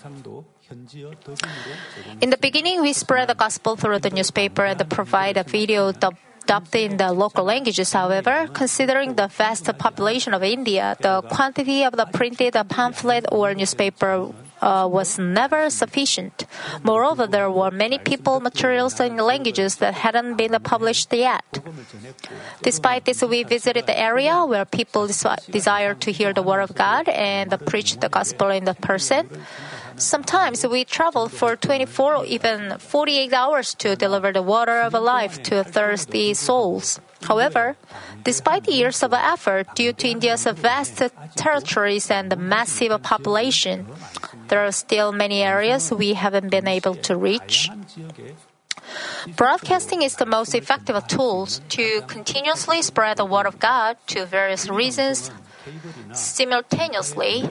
In 2.20 2.30
the 2.30 2.38
beginning, 2.40 2.82
we 2.82 2.92
spread 2.92 3.28
the 3.28 3.34
gospel 3.34 3.76
through 3.76 4.00
the 4.00 4.10
newspaper 4.10 4.64
and 4.64 4.78
provide 4.90 5.36
a 5.36 5.44
video 5.44 5.92
dubbed 6.46 6.74
in 6.74 6.96
the 6.96 7.12
local 7.12 7.44
languages. 7.44 7.92
However, 7.92 8.48
considering 8.52 9.14
the 9.14 9.28
vast 9.28 9.66
population 9.78 10.32
of 10.34 10.42
India, 10.42 10.96
the 11.00 11.22
quantity 11.22 11.84
of 11.84 11.96
the 11.96 12.06
printed 12.06 12.54
pamphlet 12.68 13.26
or 13.30 13.54
newspaper 13.54 14.32
uh, 14.62 14.88
was 14.90 15.18
never 15.18 15.68
sufficient. 15.70 16.46
Moreover, 16.82 17.26
there 17.26 17.50
were 17.50 17.70
many 17.70 17.98
people 17.98 18.40
materials 18.40 18.98
in 19.00 19.16
languages 19.16 19.76
that 19.76 19.94
hadn't 19.94 20.36
been 20.36 20.56
published 20.62 21.12
yet. 21.12 21.44
Despite 22.62 23.04
this, 23.04 23.22
we 23.22 23.42
visited 23.44 23.86
the 23.86 23.98
area 23.98 24.44
where 24.44 24.64
people 24.64 25.06
desire 25.06 25.94
to 25.94 26.10
hear 26.10 26.32
the 26.32 26.42
word 26.42 26.62
of 26.62 26.74
God 26.74 27.08
and 27.08 27.52
preach 27.66 27.98
the 27.98 28.08
gospel 28.08 28.48
in 28.50 28.64
the 28.64 28.74
person. 28.74 29.28
Sometimes 29.96 30.66
we 30.66 30.84
travel 30.84 31.28
for 31.28 31.56
24 31.56 32.16
or 32.16 32.24
even 32.26 32.78
48 32.78 33.32
hours 33.32 33.74
to 33.76 33.96
deliver 33.96 34.32
the 34.32 34.42
water 34.42 34.80
of 34.80 34.92
life 34.92 35.42
to 35.44 35.64
thirsty 35.64 36.34
souls. 36.34 37.00
However, 37.22 37.76
despite 38.22 38.68
years 38.68 39.02
of 39.02 39.12
effort 39.12 39.74
due 39.74 39.92
to 39.94 40.08
India's 40.08 40.44
vast 40.44 41.02
territories 41.34 42.10
and 42.10 42.36
massive 42.36 43.02
population, 43.02 43.86
there 44.48 44.60
are 44.60 44.72
still 44.72 45.12
many 45.12 45.42
areas 45.42 45.90
we 45.90 46.14
haven't 46.14 46.50
been 46.50 46.68
able 46.68 46.94
to 46.94 47.16
reach. 47.16 47.70
Broadcasting 49.36 50.02
is 50.02 50.16
the 50.16 50.26
most 50.26 50.54
effective 50.54 51.06
tool 51.08 51.46
to 51.46 52.02
continuously 52.06 52.82
spread 52.82 53.16
the 53.16 53.24
word 53.24 53.46
of 53.46 53.58
God 53.58 53.96
to 54.08 54.26
various 54.26 54.68
reasons, 54.68 55.30
Simultaneously, 56.12 57.48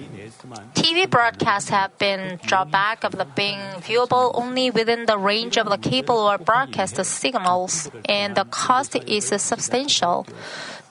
TV 0.74 1.10
broadcasts 1.10 1.70
have 1.70 1.98
been 1.98 2.40
drawback 2.46 3.04
of 3.04 3.14
the 3.14 3.26
being 3.26 3.60
viewable 3.82 4.32
only 4.36 4.70
within 4.70 5.06
the 5.06 5.18
range 5.18 5.58
of 5.58 5.70
the 5.70 5.78
cable 5.78 6.18
or 6.18 6.38
broadcast 6.38 7.04
signals, 7.06 7.90
and 8.06 8.36
the 8.36 8.46
cost 8.46 8.96
is 8.96 9.26
substantial. 9.42 10.26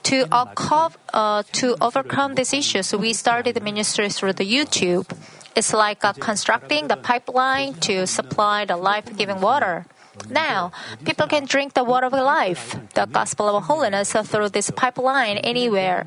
To, 0.03 0.27
uh, 0.31 1.43
to 1.53 1.75
overcome 1.81 2.35
these 2.35 2.53
issues, 2.53 2.93
we 2.93 3.13
started 3.13 3.55
the 3.55 3.61
ministry 3.61 4.09
through 4.09 4.33
the 4.33 4.45
YouTube. 4.45 5.09
It's 5.55 5.73
like 5.73 6.03
uh, 6.03 6.13
constructing 6.13 6.87
the 6.87 6.97
pipeline 6.97 7.73
to 7.89 8.05
supply 8.05 8.65
the 8.65 8.77
life-giving 8.77 9.41
water. 9.41 9.87
Now, 10.29 10.71
people 11.03 11.27
can 11.27 11.45
drink 11.45 11.73
the 11.73 11.83
water 11.83 12.07
of 12.07 12.13
life, 12.13 12.77
the 12.93 13.05
gospel 13.05 13.55
of 13.55 13.63
holiness, 13.63 14.13
through 14.13 14.49
this 14.49 14.71
pipeline 14.71 15.37
anywhere, 15.37 16.05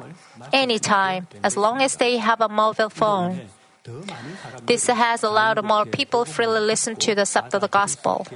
anytime, 0.52 1.28
as 1.42 1.56
long 1.56 1.82
as 1.82 1.96
they 1.96 2.18
have 2.18 2.40
a 2.40 2.48
mobile 2.48 2.90
phone. 2.90 3.48
This 4.66 4.86
has 4.86 5.22
allowed 5.22 5.64
more 5.64 5.86
people 5.86 6.24
freely 6.24 6.60
listen 6.60 6.96
to 6.96 7.14
the 7.14 7.24
subject 7.24 7.54
of 7.54 7.60
the 7.62 7.68
gospel. 7.68 8.26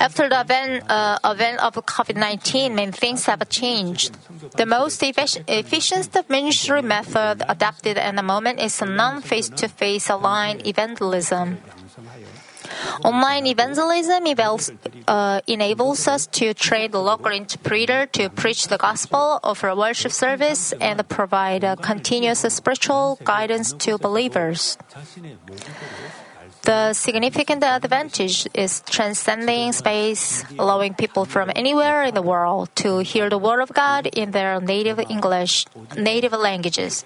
After 0.00 0.28
the 0.28 0.40
event, 0.40 0.90
uh, 0.90 1.18
event 1.24 1.60
of 1.60 1.74
COVID 1.74 2.16
19, 2.16 2.74
many 2.74 2.92
things 2.92 3.24
have 3.26 3.48
changed. 3.48 4.16
The 4.56 4.66
most 4.66 5.02
efficient 5.02 6.28
ministry 6.28 6.82
method 6.82 7.42
adopted 7.48 7.96
at 7.96 8.14
the 8.16 8.22
moment 8.22 8.60
is 8.60 8.82
non 8.82 9.22
face 9.22 9.48
to 9.48 9.68
face 9.68 10.10
aligned 10.10 10.66
evangelism. 10.66 11.58
Online 13.04 13.46
evangelism 13.46 14.24
uh, 15.06 15.40
enables 15.46 16.08
us 16.08 16.26
to 16.26 16.54
train 16.54 16.90
the 16.90 17.00
local 17.00 17.32
interpreter 17.32 18.06
to 18.06 18.28
preach 18.30 18.68
the 18.68 18.78
gospel, 18.78 19.40
offer 19.42 19.74
worship 19.74 20.12
service, 20.12 20.72
and 20.80 21.06
provide 21.08 21.64
continuous 21.82 22.40
spiritual 22.40 23.18
guidance 23.24 23.72
to 23.72 23.98
believers. 23.98 24.78
The 26.62 26.94
significant 26.94 27.62
advantage 27.62 28.48
is 28.54 28.80
transcending 28.88 29.72
space, 29.72 30.44
allowing 30.58 30.94
people 30.94 31.26
from 31.26 31.52
anywhere 31.54 32.04
in 32.04 32.14
the 32.14 32.22
world 32.22 32.70
to 32.76 32.98
hear 33.00 33.28
the 33.28 33.36
Word 33.36 33.60
of 33.60 33.74
God 33.74 34.06
in 34.06 34.30
their 34.30 34.60
native 34.60 34.98
English, 34.98 35.66
native 35.94 36.32
languages. 36.32 37.04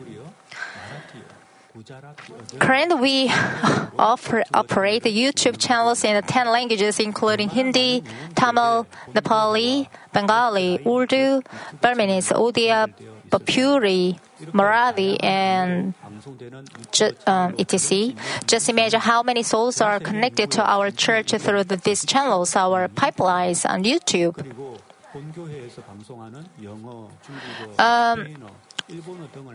Currently, 2.59 3.01
we 3.01 3.29
offer, 3.99 4.45
operate 4.55 5.03
YouTube 5.05 5.59
channels 5.59 6.05
in 6.05 6.21
10 6.23 6.49
languages, 6.49 6.99
including 7.01 7.49
Hindi, 7.51 8.03
Tamil, 8.35 8.87
Nepali, 9.14 9.88
Bengali, 10.12 10.81
Urdu, 10.87 11.43
Burmese, 11.81 12.31
Odia, 12.31 12.93
Bhojpuri, 13.31 14.19
Marathi, 14.53 15.23
and 15.23 15.95
ju- 16.93 17.12
um, 17.27 17.55
etc. 17.59 18.14
Just 18.47 18.69
imagine 18.69 19.01
how 19.01 19.23
many 19.23 19.43
souls 19.43 19.81
are 19.81 20.01
connected 20.01 20.51
to 20.53 20.62
our 20.64 20.91
church 20.91 21.31
through 21.33 21.64
the, 21.64 21.77
these 21.77 22.05
channels, 22.07 22.57
our 22.57 22.88
pipelines 22.88 23.69
on 23.69 23.85
YouTube. 23.85 24.35
Um, 27.79 28.27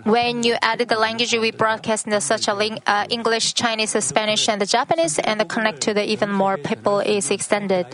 when 0.05 0.43
you 0.43 0.55
added 0.61 0.89
the 0.89 0.97
language 0.97 1.33
we 1.33 1.51
broadcast 1.51 2.07
in 2.07 2.21
such 2.21 2.47
a 2.47 2.53
ling- 2.53 2.79
uh, 2.85 3.05
English, 3.09 3.53
Chinese, 3.53 3.97
Spanish, 4.03 4.47
and 4.47 4.61
the 4.61 4.65
Japanese, 4.65 5.17
and 5.19 5.39
the 5.39 5.45
connect 5.45 5.81
to 5.81 5.93
the 5.93 6.03
even 6.05 6.31
more 6.31 6.57
people 6.57 6.99
is 6.99 7.31
extended. 7.31 7.85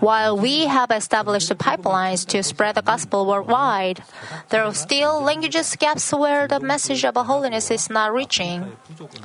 While 0.00 0.38
we 0.38 0.66
have 0.66 0.90
established 0.90 1.50
pipelines 1.58 2.26
to 2.28 2.42
spread 2.42 2.74
the 2.74 2.82
gospel 2.82 3.26
worldwide, 3.26 4.02
there 4.50 4.64
are 4.64 4.74
still 4.74 5.20
languages 5.20 5.76
gaps 5.76 6.12
where 6.12 6.48
the 6.48 6.60
message 6.60 7.04
of 7.04 7.14
holiness 7.14 7.70
is 7.70 7.90
not 7.90 8.12
reaching. 8.12 8.76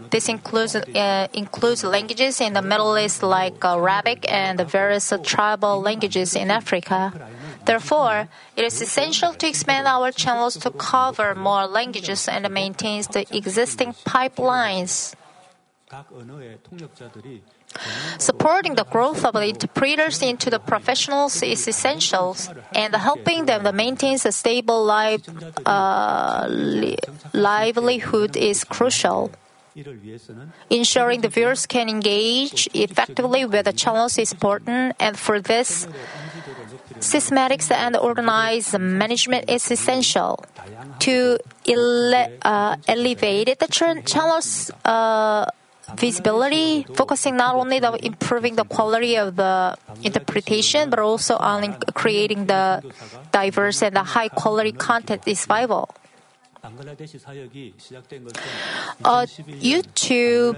This 0.09 0.29
includes 0.29 0.75
uh, 0.75 1.27
includes 1.33 1.83
languages 1.83 2.41
in 2.41 2.53
the 2.53 2.61
Middle 2.61 2.97
East 2.97 3.23
like 3.23 3.63
Arabic 3.63 4.25
and 4.31 4.59
the 4.59 4.65
various 4.65 5.13
tribal 5.23 5.81
languages 5.81 6.35
in 6.35 6.51
Africa. 6.51 7.13
Therefore, 7.65 8.29
it 8.55 8.63
is 8.63 8.81
essential 8.81 9.33
to 9.33 9.47
expand 9.47 9.87
our 9.87 10.11
channels 10.11 10.55
to 10.57 10.71
cover 10.71 11.35
more 11.35 11.67
languages 11.67 12.27
and 12.27 12.49
maintain 12.49 13.03
the 13.11 13.27
existing 13.35 13.93
pipelines. 14.05 15.13
Supporting 18.17 18.75
the 18.75 18.85
growth 18.85 19.23
of 19.25 19.33
the 19.33 19.47
interpreters 19.47 20.21
into 20.21 20.49
the 20.49 20.59
professionals 20.59 21.41
is 21.43 21.67
essential, 21.67 22.35
and 22.73 22.95
helping 22.95 23.45
them 23.45 23.63
to 23.63 23.71
maintain 23.71 24.17
a 24.23 24.31
stable 24.31 24.83
life, 24.83 25.21
uh, 25.65 26.45
li- 26.49 26.97
livelihood 27.33 28.35
is 28.35 28.63
crucial. 28.63 29.31
Ensuring 30.71 31.21
the 31.21 31.29
viewers 31.29 31.67
can 31.67 31.87
engage 31.87 32.67
effectively 32.73 33.45
with 33.45 33.65
the 33.65 33.73
channels 33.73 34.17
is 34.17 34.31
important, 34.33 34.95
and 34.99 35.19
for 35.19 35.39
this, 35.39 35.87
systematics 36.99 37.69
and 37.69 37.95
organized 37.95 38.77
management 38.79 39.47
is 39.47 39.69
essential. 39.69 40.43
To 40.99 41.37
ele- 41.67 42.31
uh, 42.41 42.75
elevate 42.87 43.59
the 43.59 43.67
ch- 43.67 44.01
channels' 44.03 44.71
uh, 44.83 45.45
visibility, 45.95 46.83
focusing 46.95 47.37
not 47.37 47.55
only 47.55 47.81
on 47.81 47.95
improving 48.03 48.55
the 48.55 48.65
quality 48.65 49.17
of 49.17 49.35
the 49.35 49.77
interpretation, 50.03 50.89
but 50.89 50.99
also 50.99 51.37
on 51.37 51.77
creating 51.93 52.47
the 52.47 52.83
diverse 53.31 53.81
and 53.81 53.95
the 53.95 54.03
high 54.03 54.27
quality 54.29 54.71
content 54.71 55.23
is 55.25 55.45
vital. 55.45 55.89
A 56.63 56.69
YouTube 59.63 60.57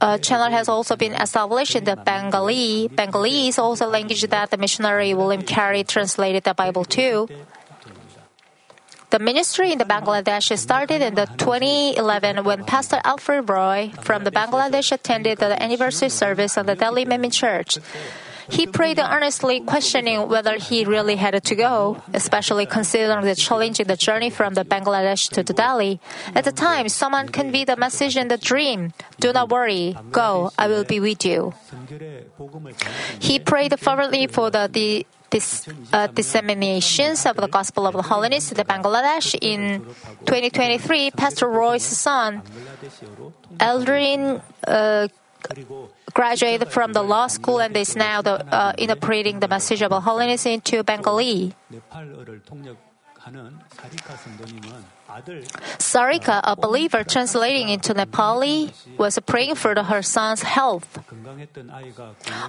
uh, 0.00 0.18
channel 0.18 0.50
has 0.50 0.68
also 0.68 0.96
been 0.96 1.12
established 1.12 1.76
in 1.76 1.84
the 1.84 1.96
Bengali. 1.96 2.88
Bengali 2.88 3.48
is 3.48 3.58
also 3.58 3.86
a 3.86 3.90
language 3.90 4.22
that 4.22 4.50
the 4.50 4.56
missionary 4.56 5.12
William 5.12 5.42
Carey 5.42 5.84
translated 5.84 6.44
the 6.44 6.54
Bible 6.54 6.84
to. 6.86 7.28
The 9.10 9.18
ministry 9.18 9.72
in 9.72 9.78
the 9.78 9.84
Bangladesh 9.84 10.56
started 10.56 11.02
in 11.02 11.16
the 11.16 11.26
2011 11.36 12.44
when 12.44 12.64
Pastor 12.64 13.00
Alfred 13.02 13.50
Roy 13.50 13.90
from 14.02 14.22
the 14.22 14.30
Bangladesh 14.30 14.92
attended 14.92 15.38
the 15.38 15.60
anniversary 15.60 16.10
service 16.10 16.56
of 16.56 16.66
the 16.66 16.76
Delhi 16.76 17.04
Memin 17.04 17.32
Church. 17.32 17.78
He 18.48 18.66
prayed 18.66 18.98
earnestly, 18.98 19.60
questioning 19.60 20.28
whether 20.28 20.58
he 20.58 20.84
really 20.84 21.16
had 21.16 21.42
to 21.42 21.54
go, 21.54 22.02
especially 22.14 22.66
considering 22.66 23.24
the 23.24 23.34
challenge 23.34 23.80
in 23.80 23.88
the 23.88 23.96
journey 23.96 24.30
from 24.30 24.54
the 24.54 24.64
Bangladesh 24.64 25.28
to 25.30 25.42
the 25.42 25.54
Delhi. 25.54 26.00
At 26.34 26.44
the 26.44 26.52
time, 26.52 26.88
someone 26.88 27.28
conveyed 27.28 27.68
a 27.68 27.76
message 27.76 28.16
in 28.16 28.28
the 28.28 28.38
dream 28.38 28.92
Do 29.18 29.32
not 29.32 29.50
worry, 29.50 29.96
go, 30.10 30.52
I 30.58 30.68
will 30.68 30.84
be 30.84 31.00
with 31.00 31.24
you. 31.24 31.54
He 33.18 33.38
prayed 33.38 33.78
fervently 33.78 34.26
for 34.26 34.50
the, 34.50 34.68
the 34.70 35.06
this, 35.30 35.68
uh, 35.92 36.06
disseminations 36.08 37.26
of 37.26 37.36
the 37.36 37.48
gospel 37.48 37.86
of 37.86 37.94
the 37.94 38.02
holiness 38.02 38.52
in 38.52 38.58
Bangladesh. 38.58 39.38
In 39.40 39.84
2023, 40.26 41.10
Pastor 41.12 41.48
Roy's 41.48 41.84
son, 41.84 42.42
Eldrin, 43.58 44.42
uh, 44.66 45.08
graduated 46.12 46.68
from 46.68 46.92
the 46.92 47.02
law 47.02 47.26
school 47.26 47.60
and 47.60 47.76
is 47.76 47.96
now 47.96 48.20
the, 48.20 48.44
uh, 48.52 48.72
interpreting 48.76 49.40
the 49.40 49.48
message 49.48 49.82
of 49.82 49.90
holiness 50.02 50.44
into 50.46 50.82
Bengali. 50.82 51.54
Sarika, 55.78 56.40
a 56.44 56.56
believer 56.56 57.04
translating 57.04 57.68
into 57.68 57.94
Nepali, 57.94 58.72
was 58.98 59.18
praying 59.26 59.54
for 59.54 59.74
her 59.82 60.02
son's 60.02 60.42
health. 60.42 60.98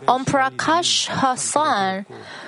Om 0.08 0.26
Prakash, 0.26 1.08
her 1.08 1.36
son, 1.36 2.06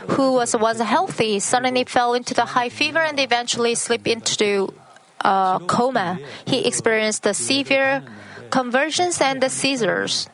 who 0.10 0.34
was 0.34 0.56
once 0.56 0.80
healthy, 0.80 1.40
suddenly 1.40 1.84
fell 1.84 2.14
into 2.14 2.34
the 2.34 2.46
high 2.46 2.70
fever 2.70 3.00
and 3.00 3.20
eventually 3.20 3.76
slipped 3.76 4.08
into 4.08 4.74
uh, 5.22 5.60
coma. 5.60 6.20
He 6.46 6.66
experienced 6.66 7.24
severe 7.36 8.04
conversions 8.50 9.22
and 9.22 9.42
the 9.42 9.50
seizures, 9.50 10.30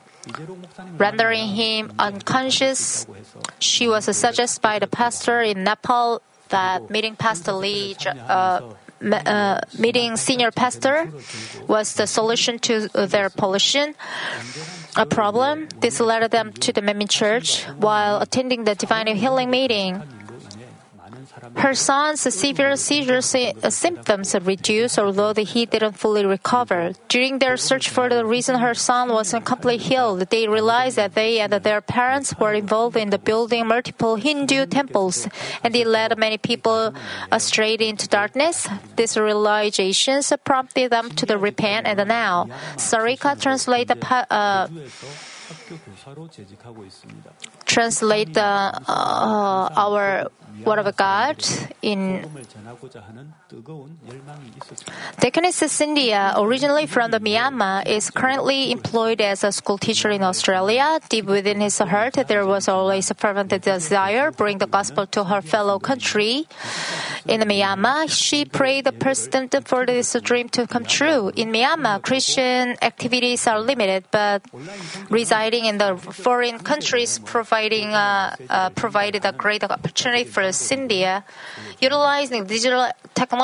rendering 0.97 1.49
him 1.49 1.93
unconscious. 1.99 3.07
She 3.59 3.87
was 3.87 4.05
suggested 4.15 4.61
by 4.61 4.79
the 4.79 4.87
pastor 4.87 5.41
in 5.41 5.63
Nepal 5.63 6.21
that 6.49 6.89
meeting 6.89 7.15
Pastor 7.15 7.53
Lee. 7.53 7.95
Uh, 8.05 8.73
uh, 9.01 9.61
meeting 9.77 10.17
senior 10.17 10.51
pastor 10.51 11.09
was 11.69 11.93
the 11.93 12.05
solution 12.05 12.59
to 12.59 12.89
their 12.89 13.29
pollution 13.29 13.95
a 14.95 15.05
problem. 15.05 15.67
This 15.79 15.99
led 15.99 16.29
them 16.31 16.51
to 16.53 16.73
the 16.73 16.81
Manmin 16.81 17.09
church 17.09 17.63
while 17.77 18.19
attending 18.19 18.63
the 18.65 18.75
divine 18.75 19.07
healing 19.07 19.49
meeting. 19.49 20.01
Her 21.55 21.73
son's 21.73 22.21
severe 22.21 22.75
seizure 22.75 23.21
symptoms 23.21 24.35
reduced, 24.35 24.99
although 24.99 25.33
he 25.33 25.65
didn't 25.65 25.93
fully 25.93 26.25
recover. 26.25 26.93
During 27.07 27.39
their 27.39 27.57
search 27.57 27.89
for 27.89 28.09
the 28.09 28.25
reason 28.25 28.59
her 28.59 28.73
son 28.73 29.09
wasn't 29.09 29.45
completely 29.45 29.77
healed, 29.77 30.29
they 30.29 30.47
realized 30.47 30.97
that 30.97 31.15
they 31.15 31.39
and 31.39 31.53
their 31.53 31.81
parents 31.81 32.33
were 32.39 32.53
involved 32.53 32.97
in 32.97 33.09
the 33.09 33.19
building 33.19 33.67
multiple 33.67 34.15
Hindu 34.15 34.65
temples, 34.65 35.27
and 35.63 35.75
it 35.75 35.87
led 35.87 36.17
many 36.17 36.37
people 36.37 36.93
astray 37.31 37.75
into 37.79 38.07
darkness. 38.07 38.67
These 38.95 39.17
realizations 39.17 40.33
prompted 40.43 40.91
them 40.91 41.09
to 41.11 41.25
the 41.25 41.37
repent, 41.37 41.87
and 41.87 42.07
now 42.07 42.47
Sarika 42.75 43.39
translate 43.39 43.87
the 43.87 43.97
uh, 44.29 44.67
translate 47.65 48.33
the, 48.33 48.41
uh, 48.41 49.69
our 49.75 50.29
Word 50.65 50.79
of 50.79 50.95
God 50.95 51.37
in 51.81 52.25
Deaconess 55.19 55.55
Cynthia, 55.55 56.35
originally 56.37 56.85
from 56.85 57.09
the 57.09 57.19
Myanmar, 57.19 57.83
is 57.87 58.11
currently 58.11 58.71
employed 58.71 59.21
as 59.21 59.43
a 59.43 59.51
school 59.51 59.79
teacher 59.79 60.11
in 60.11 60.21
Australia. 60.21 60.99
Deep 61.09 61.25
within 61.25 61.59
his 61.59 61.79
heart, 61.79 62.13
there 62.27 62.45
was 62.45 62.67
always 62.67 63.09
a 63.09 63.15
fervent 63.15 63.49
desire 63.63 64.29
to 64.29 64.37
bring 64.37 64.59
the 64.59 64.67
gospel 64.67 65.07
to 65.07 65.23
her 65.23 65.41
fellow 65.41 65.79
country. 65.79 66.45
In 67.25 67.41
Myanmar, 67.41 68.07
she 68.07 68.45
prayed 68.45 68.85
the 68.85 68.91
president 68.91 69.55
for 69.67 69.83
this 69.83 70.15
dream 70.21 70.49
to 70.49 70.67
come 70.67 70.85
true. 70.85 71.31
In 71.35 71.51
Myanmar, 71.51 72.03
Christian 72.03 72.77
activities 72.83 73.47
are 73.47 73.59
limited, 73.59 74.05
but 74.11 74.43
residing 75.09 75.65
in 75.65 75.79
the 75.79 75.97
foreign 75.97 76.59
countries 76.59 77.17
providing 77.17 77.89
uh, 77.95 78.35
uh, 78.47 78.69
provided 78.71 79.25
a 79.25 79.31
great 79.31 79.63
opportunity 79.63 80.23
for 80.23 80.51
Cynthia. 80.51 81.25
Utilizing 81.81 82.45
digital 82.45 82.87
technology, 83.15 83.38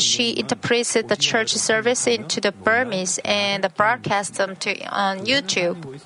she 0.00 0.38
interprets 0.38 0.94
the 0.94 1.16
church 1.18 1.52
service 1.54 2.06
into 2.06 2.40
the 2.40 2.52
Burmese 2.52 3.18
and 3.24 3.66
broadcasts 3.76 4.38
them 4.38 4.56
to 4.56 4.72
on 4.86 5.26
YouTube. 5.26 6.00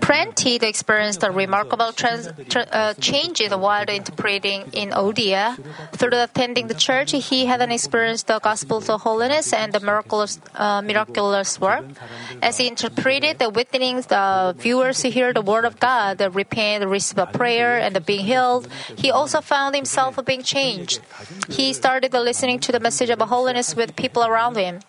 Prentice 0.00 0.62
experienced 0.62 1.22
a 1.22 1.30
remarkable 1.30 1.92
trans, 1.92 2.28
tra, 2.48 2.62
uh, 2.72 2.94
changes 2.94 3.54
while 3.54 3.84
interpreting 3.84 4.62
in 4.72 4.88
Odia. 4.90 5.58
Through 5.92 6.16
attending 6.16 6.68
the 6.68 6.74
church, 6.74 7.12
he 7.12 7.44
had 7.44 7.60
experienced 7.60 8.28
the 8.28 8.38
gospel 8.38 8.78
of 8.78 9.02
holiness 9.02 9.52
and 9.52 9.74
the 9.74 9.80
miraculous, 9.80 10.40
uh, 10.54 10.80
miraculous 10.80 11.60
work. 11.60 11.84
As 12.40 12.56
he 12.56 12.68
interpreted 12.68 13.38
the 13.38 13.50
witnessing, 13.50 14.00
the 14.08 14.54
viewers 14.56 15.02
hear 15.02 15.34
the 15.34 15.42
word 15.42 15.66
of 15.66 15.78
God, 15.78 16.16
the 16.16 16.30
repent, 16.30 16.86
receive 16.86 17.18
a 17.18 17.26
prayer, 17.26 17.78
and 17.78 17.94
the 17.94 18.00
being 18.00 18.24
healed. 18.24 18.66
He 18.96 19.10
also 19.10 19.42
found 19.42 19.74
himself 19.74 20.18
being 20.24 20.42
changed. 20.42 21.00
He 21.50 21.74
started 21.74 22.14
listening 22.14 22.60
to 22.60 22.72
the 22.72 22.80
message 22.80 23.10
of 23.10 23.20
holiness 23.20 23.76
with 23.76 23.94
people 23.94 24.24
around 24.24 24.56
him. 24.56 24.80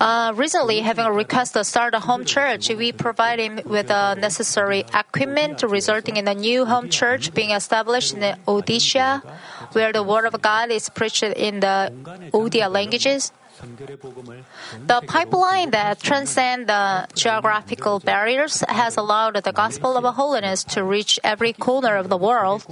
Uh, 0.00 0.33
recently, 0.34 0.80
having 0.80 1.06
a 1.06 1.12
request 1.12 1.54
to 1.54 1.64
start 1.64 1.94
a 1.94 2.00
home 2.00 2.24
church, 2.24 2.68
we 2.68 2.92
provide 2.92 3.38
him 3.38 3.60
with 3.64 3.88
the 3.88 4.14
necessary 4.14 4.84
equipment, 4.94 5.62
resulting 5.62 6.16
in 6.16 6.28
a 6.28 6.34
new 6.34 6.64
home 6.64 6.88
church 6.90 7.32
being 7.34 7.50
established 7.50 8.14
in 8.14 8.20
Odisha, 8.46 9.22
where 9.72 9.92
the 9.92 10.02
Word 10.02 10.26
of 10.26 10.40
God 10.42 10.70
is 10.70 10.88
preached 10.88 11.22
in 11.22 11.60
the 11.60 11.92
Odia 12.32 12.70
languages. 12.70 13.32
The 14.86 15.00
pipeline 15.06 15.70
that 15.70 16.00
transcends 16.00 16.66
the 16.66 17.06
geographical 17.14 18.00
barriers 18.00 18.64
has 18.68 18.96
allowed 18.96 19.36
the 19.42 19.52
gospel 19.52 19.96
of 19.96 20.04
holiness 20.14 20.64
to 20.74 20.82
reach 20.82 21.20
every 21.22 21.52
corner 21.52 21.96
of 21.96 22.08
the 22.08 22.16
world. 22.16 22.66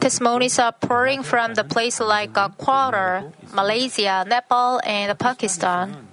Testimonies 0.00 0.58
are 0.58 0.72
pouring 0.72 1.22
from 1.22 1.54
the 1.54 1.64
places 1.64 2.06
like 2.06 2.34
Qatar, 2.34 3.32
Malaysia, 3.52 4.24
Nepal, 4.28 4.80
and 4.84 5.18
Pakistan. 5.18 6.08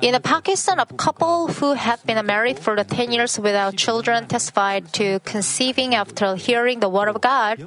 In 0.00 0.20
Pakistan, 0.22 0.78
a 0.78 0.86
couple 0.86 1.48
who 1.48 1.74
had 1.74 2.02
been 2.04 2.24
married 2.24 2.58
for 2.58 2.76
10 2.76 3.12
years 3.12 3.38
without 3.38 3.76
children 3.76 4.26
testified 4.26 4.92
to 4.94 5.20
conceiving 5.20 5.94
after 5.94 6.34
hearing 6.36 6.80
the 6.80 6.88
word 6.88 7.08
of 7.08 7.20
God. 7.20 7.58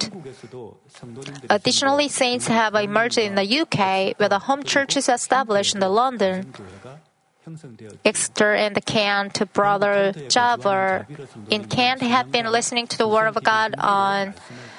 Additionally, 1.48 2.08
saints 2.08 2.48
have 2.48 2.74
emerged 2.74 3.18
in 3.18 3.36
the 3.36 3.60
UK, 3.60 4.18
where 4.18 4.28
the 4.28 4.40
home 4.40 4.62
church 4.62 4.96
is 4.96 5.08
established 5.08 5.74
in 5.74 5.80
London. 5.80 6.52
Exeter 8.04 8.54
and 8.54 8.84
Kent, 8.86 9.52
brother 9.52 10.12
Java 10.28 11.06
in 11.50 11.64
Kent 11.64 12.00
have 12.02 12.30
been 12.30 12.46
listening 12.46 12.86
to 12.86 12.98
the 12.98 13.08
Word 13.08 13.26
of 13.26 13.42
God 13.42 13.74
on 13.78 14.34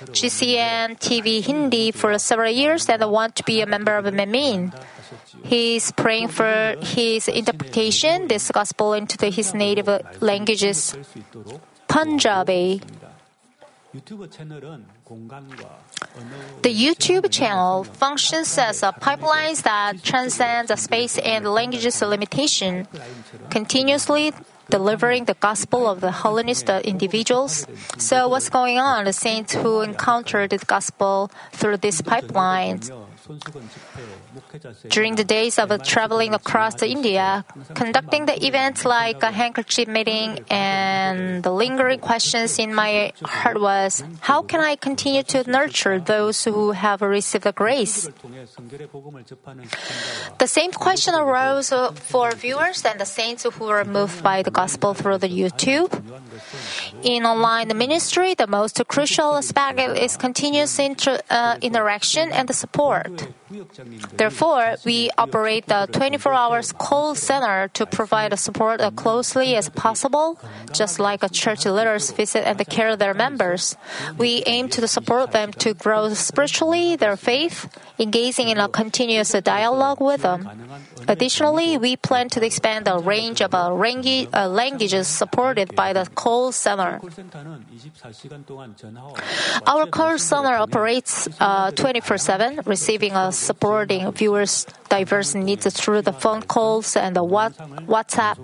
GCN 0.06 0.98
TV 0.98 1.44
Hindi 1.44 1.92
for 1.92 2.18
several 2.18 2.52
years 2.52 2.88
and 2.88 3.04
want 3.12 3.36
to 3.36 3.44
be 3.44 3.60
a 3.60 3.66
member 3.66 3.98
of 3.98 4.06
Manmin. 4.06 4.74
He 5.44 5.76
is 5.78 5.92
praying 5.92 6.30
for 6.30 6.76
his 6.82 7.28
interpretation, 7.28 8.28
this 8.28 8.52
gospel 8.52 8.94
into 8.94 9.18
the, 9.18 9.30
his 9.30 9.54
native 9.54 9.90
languages, 10.22 10.96
Punjabi. 11.88 12.82
The 16.64 16.74
YouTube 16.74 17.30
channel 17.30 17.84
functions 17.84 18.58
as 18.58 18.82
a 18.82 18.92
pipeline 18.92 19.54
that 19.64 20.02
transcends 20.02 20.70
the 20.70 20.78
space 20.78 21.20
and 21.20 21.46
languages 21.46 22.02
limitation, 22.02 22.88
continuously 23.52 24.34
delivering 24.70 25.26
the 25.26 25.36
gospel 25.36 25.88
of 25.88 26.02
the 26.02 26.12
holiness 26.12 26.64
to 26.64 26.82
individuals. 26.88 27.68
So, 28.00 28.28
what's 28.28 28.50
going 28.50 28.80
on? 28.80 29.06
The 29.06 29.14
saints 29.14 29.54
who 29.54 29.82
encountered 29.82 30.50
the 30.50 30.58
gospel 30.58 31.30
through 31.52 31.78
this 31.78 32.02
pipelines 32.02 32.90
during 34.90 35.16
the 35.16 35.24
days 35.24 35.60
of 35.60 35.70
traveling 35.84 36.34
across 36.34 36.82
India, 36.82 37.46
conducting 37.74 38.26
the 38.26 38.46
events 38.46 38.86
like 38.86 39.22
a 39.24 39.32
handkerchief 39.32 39.88
meeting 39.88 40.40
and 40.50 41.44
the 41.44 41.52
lingering 41.52 42.00
questions 42.00 42.60
in 42.60 42.74
my 42.74 43.14
heart 43.24 43.60
was, 43.60 44.04
how 44.22 44.42
can 44.42 44.60
I 44.60 44.76
continue 44.76 45.24
to 45.24 45.50
nurture 45.50 46.00
those 46.00 46.44
who 46.44 46.72
have 46.72 47.02
received 47.02 47.44
the 47.44 47.52
grace? 47.52 48.10
The 50.40 50.48
same 50.48 50.72
question 50.72 51.16
arose 51.16 51.72
for 51.96 52.32
viewers 52.32 52.84
and 52.86 53.00
the 53.00 53.06
saints 53.06 53.44
who 53.44 53.66
were 53.66 53.86
moved 53.86 54.24
by 54.24 54.44
the 54.44 54.52
gospel 54.52 54.94
through 54.94 55.20
the 55.20 55.30
YouTube. 55.30 55.92
In 57.04 57.26
online 57.26 57.76
ministry, 57.78 58.34
the 58.34 58.48
most 58.48 58.82
crucial 58.88 59.36
aspect 59.36 59.80
is 59.80 60.18
continuous 60.18 60.78
inter, 60.80 61.20
uh, 61.30 61.58
interaction 61.62 62.32
and 62.32 62.54
support. 62.54 63.13
Absolutely. 63.14 63.43
Therefore, 64.16 64.76
we 64.86 65.10
operate 65.18 65.68
the 65.68 65.88
24 65.92 66.34
hours 66.34 66.72
call 66.72 67.16
center 67.16 67.68
to 67.70 67.86
provide 67.86 68.38
support 68.40 68.82
as 68.82 68.94
closely 68.96 69.56
as 69.56 69.70
possible, 69.70 70.40
just 70.72 71.00
like 71.00 71.24
a 71.24 71.30
church 71.30 71.66
leaders 71.66 72.12
visit 72.12 72.48
and 72.48 72.58
care 72.68 72.96
their 72.96 73.14
members. 73.14 73.76
We 74.18 74.44
aim 74.46 74.70
to 74.70 74.88
support 74.88 75.32
them 75.32 75.52
to 75.64 75.74
grow 75.74 76.14
spiritually, 76.14 76.96
their 76.96 77.18
faith, 77.18 77.68
engaging 78.00 78.50
in 78.50 78.58
a 78.58 78.70
continuous 78.70 79.32
dialogue 79.32 80.02
with 80.02 80.22
them. 80.22 80.50
Additionally, 81.08 81.78
we 81.78 81.96
plan 81.96 82.30
to 82.30 82.46
expand 82.46 82.86
the 82.86 82.98
range 83.00 83.42
of 83.42 83.54
uh, 83.54 83.70
languages 84.48 85.08
supported 85.08 85.76
by 85.76 85.94
the 85.94 86.08
call 86.16 86.52
center. 86.52 87.00
Our 89.68 89.86
call 89.88 90.18
center 90.18 90.56
operates 90.56 91.28
uh, 91.40 91.72
24 91.72 92.18
7, 92.18 92.60
receiving 92.66 93.12
and 93.14 93.34
supporting 93.44 94.12
viewers' 94.12 94.66
diverse 94.90 95.36
needs 95.36 95.68
through 95.74 96.02
the 96.02 96.14
phone 96.14 96.42
calls 96.42 96.96
and 96.96 97.16
the 97.16 97.24
WhatsApp. 97.24 98.38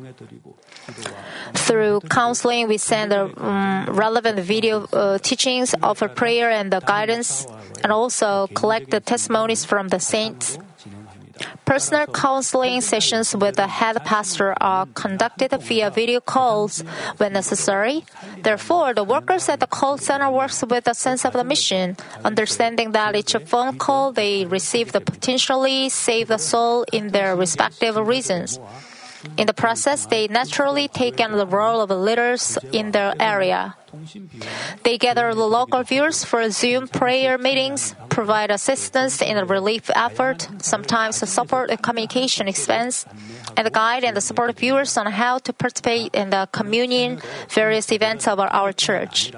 Through 1.53 2.01
counseling, 2.09 2.67
we 2.67 2.77
send 2.77 3.13
um, 3.13 3.85
relevant 3.89 4.39
video 4.39 4.85
uh, 4.91 5.17
teachings, 5.19 5.73
offer 5.81 6.07
prayer 6.07 6.49
and 6.49 6.71
the 6.71 6.79
guidance, 6.81 7.47
and 7.83 7.91
also 7.91 8.47
collect 8.53 8.91
the 8.91 8.99
testimonies 8.99 9.65
from 9.65 9.89
the 9.89 9.99
saints. 9.99 10.57
Personal 11.65 12.07
counseling 12.07 12.81
sessions 12.81 13.35
with 13.35 13.55
the 13.55 13.67
head 13.67 14.03
pastor 14.05 14.55
are 14.61 14.85
conducted 14.87 15.51
via 15.61 15.89
video 15.89 16.19
calls 16.19 16.81
when 17.17 17.33
necessary. 17.33 18.03
Therefore, 18.41 18.93
the 18.93 19.03
workers 19.03 19.49
at 19.49 19.59
the 19.59 19.67
call 19.67 19.97
center 19.97 20.31
works 20.31 20.63
with 20.63 20.87
a 20.87 20.93
sense 20.93 21.25
of 21.25 21.33
the 21.33 21.43
mission, 21.43 21.95
understanding 22.25 22.91
that 22.93 23.15
each 23.15 23.35
phone 23.45 23.77
call 23.77 24.11
they 24.11 24.45
receive 24.45 24.91
potentially 24.91 25.89
save 25.89 26.27
the 26.27 26.37
soul 26.37 26.85
in 26.91 27.09
their 27.09 27.35
respective 27.35 27.95
regions. 27.95 28.59
In 29.37 29.47
the 29.47 29.53
process, 29.53 30.05
they 30.05 30.27
naturally 30.27 30.87
take 30.87 31.19
on 31.19 31.33
the 31.33 31.45
role 31.45 31.81
of 31.81 31.89
leaders 31.89 32.57
in 32.71 32.91
their 32.91 33.13
area. 33.19 33.75
They 34.83 34.97
gather 34.97 35.33
the 35.33 35.47
local 35.47 35.83
viewers 35.83 36.23
for 36.23 36.49
Zoom 36.51 36.87
prayer 36.87 37.37
meetings, 37.37 37.95
provide 38.09 38.51
assistance 38.51 39.21
in 39.21 39.35
the 39.35 39.45
relief 39.45 39.89
effort, 39.95 40.47
sometimes 40.59 41.17
support 41.17 41.71
a 41.71 41.77
communication 41.77 42.47
expense, 42.47 43.05
and 43.57 43.71
guide 43.73 44.03
and 44.03 44.21
support 44.23 44.55
viewers 44.57 44.97
on 44.97 45.07
how 45.07 45.39
to 45.39 45.51
participate 45.53 46.13
in 46.13 46.29
the 46.29 46.47
communion, 46.51 47.19
various 47.49 47.91
events 47.91 48.27
of 48.27 48.39
our 48.39 48.71
church. 48.71 49.33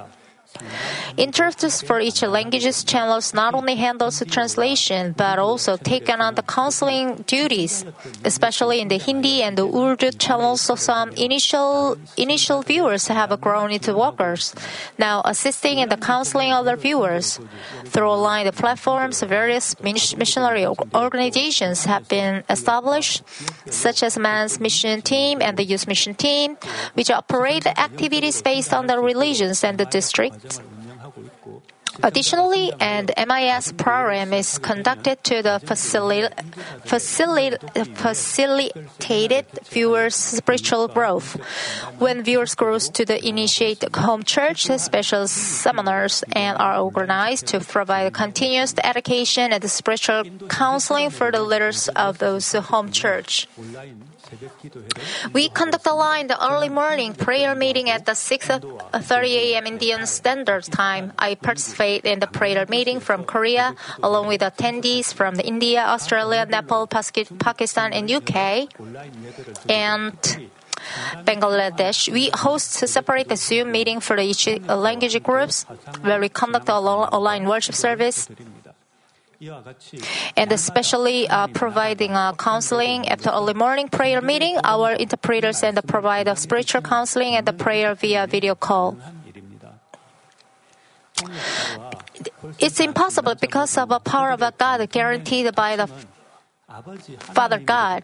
Interpreters 1.17 1.81
for 1.81 1.99
each 1.99 2.21
language's 2.21 2.83
channels 2.83 3.33
not 3.33 3.53
only 3.53 3.75
handles 3.75 4.19
the 4.19 4.25
translation 4.25 5.13
but 5.17 5.39
also 5.39 5.77
take 5.77 6.09
on 6.09 6.35
the 6.35 6.43
counseling 6.43 7.23
duties, 7.27 7.85
especially 8.23 8.79
in 8.81 8.87
the 8.87 8.97
Hindi 8.97 9.43
and 9.43 9.57
the 9.57 9.65
Urdu 9.65 10.11
channels. 10.11 10.61
So 10.61 10.75
some 10.75 11.11
initial 11.11 11.97
initial 12.17 12.61
viewers 12.61 13.07
have 13.07 13.39
grown 13.39 13.71
into 13.71 13.95
workers, 13.95 14.53
now 14.97 15.21
assisting 15.25 15.79
in 15.79 15.89
the 15.89 15.97
counseling 15.97 16.51
of 16.51 16.65
their 16.65 16.77
viewers. 16.77 17.39
Through 17.85 18.09
online 18.09 18.51
platforms, 18.51 19.21
various 19.21 19.75
missionary 19.81 20.65
organizations 20.93 21.85
have 21.85 22.07
been 22.07 22.43
established, 22.49 23.23
such 23.67 24.03
as 24.03 24.17
Man's 24.17 24.59
Mission 24.59 25.01
Team 25.01 25.41
and 25.41 25.57
the 25.57 25.63
Youth 25.63 25.87
Mission 25.87 26.15
Team, 26.15 26.57
which 26.93 27.09
operate 27.09 27.65
activities 27.65 28.41
based 28.41 28.73
on 28.73 28.87
the 28.87 28.99
religions 28.99 29.63
and 29.63 29.77
the 29.77 29.85
district. 29.85 30.50
Additionally, 32.03 32.73
an 32.79 33.09
MIS 33.15 33.73
program 33.73 34.33
is 34.33 34.57
conducted 34.57 35.23
to 35.23 35.41
the 35.41 35.61
facili- 35.63 36.31
facili- 36.85 37.57
facilitated 37.95 39.45
viewers' 39.69 40.15
spiritual 40.15 40.87
growth. 40.87 41.37
When 41.99 42.23
viewers 42.23 42.55
grow 42.55 42.79
to 42.79 43.05
the 43.05 43.19
initiate 43.25 43.83
home 43.95 44.23
church, 44.23 44.65
special 44.77 45.27
seminars 45.27 46.23
and 46.33 46.57
are 46.57 46.79
organized 46.79 47.47
to 47.47 47.59
provide 47.59 48.13
continuous 48.13 48.73
education 48.83 49.53
and 49.53 49.69
spiritual 49.69 50.23
counseling 50.49 51.09
for 51.09 51.31
the 51.31 51.41
leaders 51.41 51.87
of 51.89 52.17
those 52.17 52.51
home 52.53 52.91
church. 52.91 53.47
We 55.33 55.49
conduct 55.49 55.85
a 55.87 55.93
line 55.93 56.27
the 56.27 56.39
early 56.39 56.69
morning 56.69 57.13
prayer 57.13 57.55
meeting 57.55 57.89
at 57.89 58.05
the 58.05 58.13
6:30 58.13 58.63
a.m. 58.93 59.65
Indian 59.67 60.05
Standard 60.05 60.63
Time. 60.71 61.13
I 61.19 61.35
participate 61.35 62.05
in 62.05 62.19
the 62.19 62.27
prayer 62.27 62.65
meeting 62.69 62.99
from 62.99 63.23
Korea, 63.23 63.75
along 64.01 64.27
with 64.27 64.41
attendees 64.41 65.13
from 65.13 65.39
India, 65.39 65.83
Australia, 65.83 66.45
Nepal, 66.45 66.87
Pakistan, 66.87 67.93
and 67.93 68.09
UK, 68.09 68.67
and 69.69 70.15
Bangladesh, 71.25 72.11
we 72.11 72.31
host 72.33 72.71
separate 72.73 73.29
Zoom 73.37 73.71
meeting 73.71 73.99
for 73.99 74.17
each 74.17 74.47
language 74.67 75.21
groups 75.23 75.63
where 76.01 76.19
we 76.19 76.29
conduct 76.29 76.69
a 76.69 76.73
online 76.73 77.47
worship 77.47 77.75
service 77.75 78.27
and 80.37 80.51
especially 80.51 81.27
uh, 81.27 81.47
providing 81.47 82.11
uh, 82.11 82.33
counseling 82.33 83.07
after 83.07 83.29
early 83.29 83.53
morning 83.53 83.87
prayer 83.87 84.21
meeting. 84.21 84.57
Our 84.63 84.93
interpreters 84.93 85.63
and 85.63 85.75
the 85.75 85.81
provide 85.81 86.27
of 86.27 86.37
spiritual 86.37 86.81
counseling 86.81 87.35
and 87.35 87.45
the 87.45 87.53
prayer 87.53 87.95
via 87.95 88.27
video 88.27 88.53
call. 88.53 88.97
It's 92.59 92.79
impossible 92.79 93.35
because 93.35 93.77
of 93.77 93.89
the 93.89 93.99
power 93.99 94.31
of 94.31 94.41
God 94.57 94.89
guaranteed 94.89 95.55
by 95.55 95.75
the 95.75 95.89
Father 97.19 97.59
God. 97.59 98.03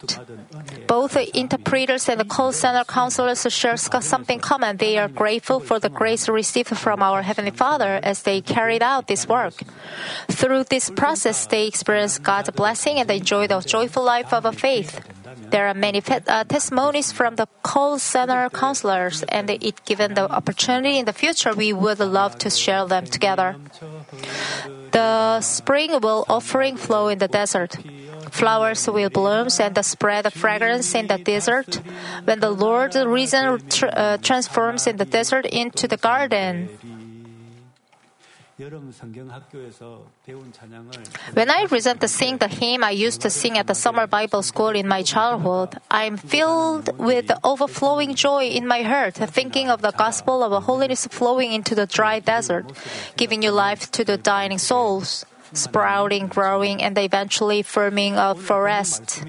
Both 0.88 1.14
the 1.14 1.38
interpreters 1.38 2.10
and 2.10 2.20
the 2.20 2.26
call 2.26 2.52
center 2.52 2.84
counselors 2.84 3.46
share 3.50 3.78
something 3.78 4.40
common. 4.40 4.78
They 4.78 4.98
are 4.98 5.08
grateful 5.08 5.60
for 5.60 5.80
the 5.80 5.90
grace 5.90 6.28
received 6.28 6.76
from 6.78 7.02
our 7.02 7.22
Heavenly 7.22 7.52
Father 7.52 8.00
as 8.04 8.24
they 8.24 8.42
carried 8.42 8.84
out 8.84 9.08
this 9.08 9.28
work. 9.28 9.64
Through 10.28 10.66
this 10.66 10.90
process, 10.90 11.46
they 11.46 11.68
experience 11.68 12.20
God's 12.20 12.50
blessing 12.52 13.00
and 13.00 13.10
enjoy 13.10 13.48
the 13.48 13.62
joyful 13.62 14.04
life 14.04 14.34
of 14.34 14.44
faith. 14.56 15.00
There 15.50 15.68
are 15.68 15.74
many 15.74 16.02
uh, 16.06 16.44
testimonies 16.44 17.12
from 17.12 17.36
the 17.36 17.48
call 17.64 18.00
center 18.00 18.50
counselors, 18.50 19.24
and 19.24 19.50
if 19.50 19.84
given 19.86 20.14
the 20.14 20.30
opportunity 20.30 20.98
in 20.98 21.06
the 21.06 21.14
future, 21.14 21.54
we 21.54 21.72
would 21.72 22.00
love 22.00 22.38
to 22.40 22.50
share 22.50 22.86
them 22.86 23.06
together. 23.06 23.56
The 24.92 25.42
spring 25.42 26.00
will 26.02 26.26
offering 26.28 26.76
flow 26.76 27.08
in 27.08 27.20
the 27.20 27.28
desert. 27.28 27.78
Flowers 28.32 28.88
will 28.88 29.10
bloom 29.10 29.48
and 29.60 29.86
spread 29.86 30.32
fragrance 30.34 30.94
in 30.96 31.08
the 31.08 31.18
desert. 31.18 31.82
When 32.24 32.40
the 32.40 32.52
Lord's 32.52 32.98
reason 32.98 33.62
tr- 33.70 33.88
uh, 33.92 34.18
transforms 34.18 34.88
in 34.88 34.98
the 34.98 35.06
desert 35.06 35.46
into 35.46 35.88
the 35.88 35.98
garden. 35.98 36.70
When 41.34 41.52
I 41.52 41.68
resent 41.70 42.02
to 42.02 42.08
sing 42.08 42.38
the 42.38 42.48
hymn 42.48 42.84
I 42.84 42.90
used 42.90 43.22
to 43.22 43.30
sing 43.30 43.56
at 43.56 43.68
the 43.68 43.76
summer 43.76 44.08
Bible 44.08 44.42
school 44.42 44.70
in 44.70 44.88
my 44.88 45.04
childhood, 45.04 45.78
I'm 45.92 46.18
filled 46.18 46.90
with 46.98 47.30
overflowing 47.44 48.16
joy 48.16 48.46
in 48.46 48.66
my 48.66 48.82
heart, 48.82 49.14
thinking 49.14 49.70
of 49.70 49.84
the 49.84 49.92
gospel 49.92 50.42
of 50.42 50.64
holiness 50.64 51.06
flowing 51.06 51.52
into 51.54 51.76
the 51.76 51.86
dry 51.86 52.20
desert, 52.20 52.66
giving 53.16 53.42
new 53.42 53.52
life 53.52 53.92
to 53.92 54.04
the 54.04 54.18
dying 54.18 54.58
souls, 54.58 55.24
sprouting, 55.54 56.28
growing, 56.28 56.82
and 56.82 56.98
eventually 56.98 57.62
forming 57.62 58.16
a 58.16 58.36
forest. 58.36 59.24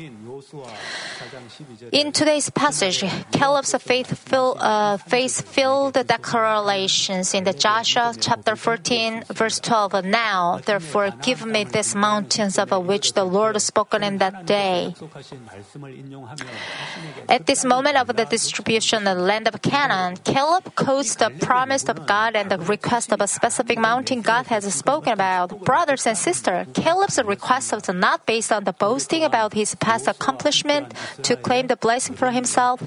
In 1.93 2.12
today's 2.12 2.51
passage, 2.51 3.03
Caleb's 3.32 3.74
faith-filled, 3.74 4.59
uh, 4.61 4.97
faith-filled 4.99 5.95
declarations 6.07 7.34
in 7.34 7.45
the 7.45 7.53
Joshua 7.53 8.14
chapter 8.20 8.55
14, 8.55 9.24
verse 9.32 9.59
12. 9.59 10.05
Now, 10.05 10.61
therefore, 10.64 11.11
give 11.22 11.45
me 11.45 11.64
these 11.64 11.95
mountains 11.95 12.59
of 12.59 12.70
which 12.86 13.14
the 13.14 13.24
Lord 13.24 13.57
has 13.57 13.64
spoken 13.64 14.05
in 14.05 14.18
that 14.18 14.47
day. 14.47 14.95
At 17.28 17.47
this 17.47 17.64
moment 17.64 17.97
of 17.97 18.07
the 18.14 18.24
distribution 18.24 19.09
of 19.09 19.16
the 19.16 19.22
land 19.22 19.49
of 19.49 19.61
Canaan, 19.62 20.18
Caleb 20.24 20.74
quotes 20.74 21.16
the 21.16 21.30
promise 21.41 21.89
of 21.89 22.07
God 22.07 22.36
and 22.36 22.51
the 22.51 22.59
request 22.59 23.12
of 23.12 23.20
a 23.20 23.26
specific 23.26 23.78
mountain 23.78 24.20
God 24.22 24.47
has 24.47 24.72
spoken 24.72 25.12
about. 25.12 25.64
Brothers 25.64 26.07
and 26.07 26.16
sisters, 26.16 26.66
Caleb's 26.74 27.18
request 27.24 27.72
was 27.72 27.89
not 27.89 28.26
based 28.26 28.53
on 28.53 28.64
the 28.64 28.72
boasting 28.72 29.24
about 29.24 29.55
his 29.55 29.74
past 29.74 30.07
accomplishment 30.29 30.93
to 31.22 31.37
claim 31.37 31.66
the 31.68 31.76
blessing 31.76 32.14
for 32.14 32.31
himself. 32.31 32.83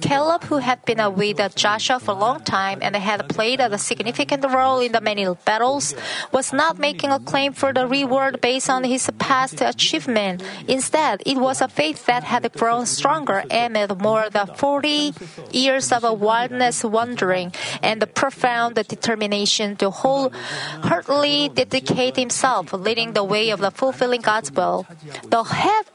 Caleb, 0.00 0.44
who 0.44 0.58
had 0.58 0.84
been 0.84 1.00
with 1.14 1.40
Joshua 1.56 1.98
for 1.98 2.12
a 2.12 2.18
long 2.18 2.40
time 2.40 2.78
and 2.82 2.94
had 2.96 3.28
played 3.28 3.60
a 3.60 3.78
significant 3.78 4.44
role 4.44 4.80
in 4.80 4.92
the 4.92 5.00
many 5.00 5.26
battles, 5.44 5.94
was 6.32 6.52
not 6.52 6.78
making 6.78 7.10
a 7.10 7.18
claim 7.18 7.52
for 7.52 7.72
the 7.72 7.86
reward 7.86 8.40
based 8.40 8.68
on 8.68 8.84
his 8.84 9.10
past 9.18 9.60
achievement. 9.60 10.42
Instead, 10.68 11.22
it 11.24 11.38
was 11.38 11.60
a 11.60 11.68
faith 11.68 12.04
that 12.06 12.24
had 12.24 12.52
grown 12.52 12.84
stronger 12.84 13.44
amid 13.50 13.98
more 13.98 14.28
than 14.30 14.46
40 14.46 15.14
years 15.52 15.90
of 15.90 16.02
wilderness 16.20 16.84
wandering 16.84 17.52
and 17.82 18.02
the 18.02 18.06
profound 18.06 18.74
determination 18.74 19.76
to 19.76 19.90
wholeheartedly 19.90 21.48
dedicate 21.54 22.16
himself, 22.16 22.72
leading 22.72 23.12
the 23.14 23.24
way 23.24 23.50
of 23.50 23.60
the 23.60 23.70
fulfilling 23.70 24.20
God's 24.20 24.52
will. 24.52 24.86
The 25.24 25.42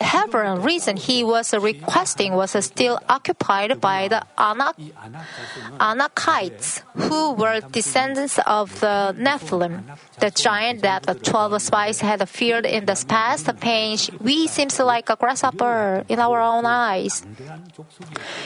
heaven 0.01 0.61
reason 0.79 0.95
he 0.95 1.23
was 1.23 1.53
requesting 1.53 2.33
was 2.33 2.55
still 2.63 2.99
occupied 3.09 3.81
by 3.81 4.07
the 4.07 4.23
Anak, 4.37 4.75
Anakites, 5.79 6.81
who 6.95 7.33
were 7.33 7.59
descendants 7.59 8.39
of 8.45 8.79
the 8.79 9.13
Nephilim, 9.17 9.83
the 10.19 10.31
giant 10.31 10.81
that 10.83 11.03
the 11.03 11.15
twelve 11.15 11.61
spies 11.61 11.99
had 11.99 12.23
feared 12.29 12.65
in 12.65 12.85
the 12.85 12.95
past. 13.07 13.49
Pain 13.59 13.97
we 14.21 14.47
seems 14.47 14.79
like 14.79 15.09
a 15.09 15.17
grasshopper 15.17 16.05
in 16.07 16.19
our 16.19 16.39
own 16.39 16.65
eyes. 16.65 17.25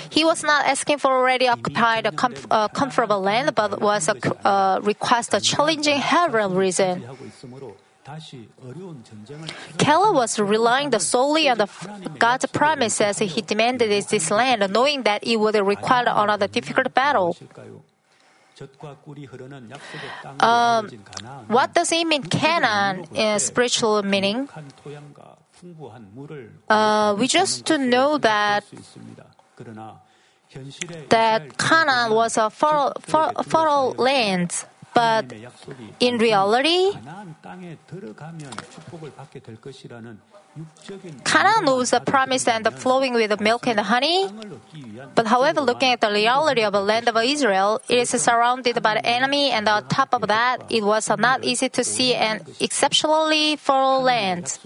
He 0.09 0.25
was 0.25 0.43
not 0.43 0.65
asking 0.65 0.97
for 0.97 1.11
already 1.11 1.47
occupied 1.47 2.07
a 2.07 2.11
com- 2.11 2.33
uh, 2.49 2.67
comfortable 2.69 3.21
land, 3.21 3.53
but 3.53 3.79
was 3.79 4.09
a 4.09 4.15
uh, 4.47 4.79
request 4.81 5.33
a 5.33 5.41
challenging 5.41 5.97
Hebron. 5.97 6.53
Caleb 9.77 10.15
was 10.15 10.39
relying 10.39 10.91
solely 10.99 11.49
on 11.49 11.57
the 11.57 11.69
God's 12.19 12.45
promise 12.47 12.99
as 12.99 13.19
he 13.19 13.41
demanded 13.41 13.89
this 13.89 14.29
land, 14.29 14.71
knowing 14.71 15.03
that 15.03 15.23
it 15.25 15.37
would 15.37 15.55
require 15.55 16.05
another 16.07 16.47
difficult 16.47 16.93
battle. 16.93 17.35
Um, 20.39 20.89
what 21.47 21.73
does 21.73 21.91
it 21.91 22.05
mean, 22.05 22.23
Canaan, 22.23 23.05
in 23.13 23.39
spiritual 23.39 24.03
meaning? 24.03 24.47
Uh, 26.69 27.15
we 27.17 27.27
just 27.27 27.65
to 27.65 27.77
know 27.77 28.17
that 28.17 28.63
that 31.09 31.57
Canaan 31.57 32.13
was 32.13 32.37
a 32.37 32.49
fertile, 32.49 32.93
fertile 33.01 33.95
land. 33.97 34.65
But 34.93 35.33
in 35.99 36.17
reality, 36.17 36.91
Canaan 41.25 41.65
was 41.65 41.89
the 41.89 41.99
promise 41.99 42.47
and 42.47 42.63
the 42.63 42.69
flowing 42.69 43.13
with 43.13 43.29
the 43.29 43.37
milk 43.41 43.65
and 43.65 43.79
the 43.79 43.83
honey. 43.83 44.29
But 45.15 45.25
however, 45.25 45.61
looking 45.61 45.91
at 45.93 46.01
the 46.01 46.11
reality 46.11 46.63
of 46.63 46.73
the 46.73 46.81
land 46.81 47.09
of 47.09 47.17
Israel, 47.17 47.81
it 47.89 47.97
is 47.97 48.09
surrounded 48.09 48.81
by 48.83 48.93
the 48.95 49.05
enemy, 49.05 49.49
and 49.49 49.67
on 49.67 49.87
top 49.87 50.13
of 50.13 50.27
that, 50.27 50.63
it 50.69 50.83
was 50.83 51.09
not 51.17 51.43
easy 51.43 51.69
to 51.69 51.83
see 51.83 52.13
an 52.13 52.45
exceptionally 52.59 53.55
fertile 53.55 54.03
land. 54.03 54.59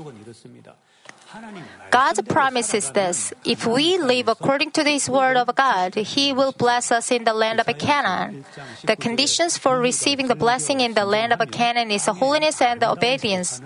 God's 1.92 2.22
promises 2.22 2.92
this 2.92 3.34
if 3.44 3.66
we 3.66 3.98
live 3.98 4.28
according 4.28 4.72
to 4.72 4.84
this 4.84 5.10
word 5.10 5.38
of 5.38 5.54
God, 5.56 5.96
He 5.96 6.34
will 6.34 6.52
bless 6.52 6.92
us 6.92 7.12
in 7.12 7.24
the 7.24 7.34
land 7.34 7.60
of 7.60 7.68
Canaan. 7.78 8.46
The 8.86 8.96
conditions 8.96 9.58
for 9.58 9.80
receiving 9.80 10.28
the 10.28 10.36
blessing 10.36 10.82
in 10.82 10.94
the 10.94 11.06
land 11.06 11.34
of 11.34 11.40
Canaan 11.52 11.92
is 11.92 12.06
holiness 12.06 12.62
and 12.62 12.84
obedience. 12.84 13.62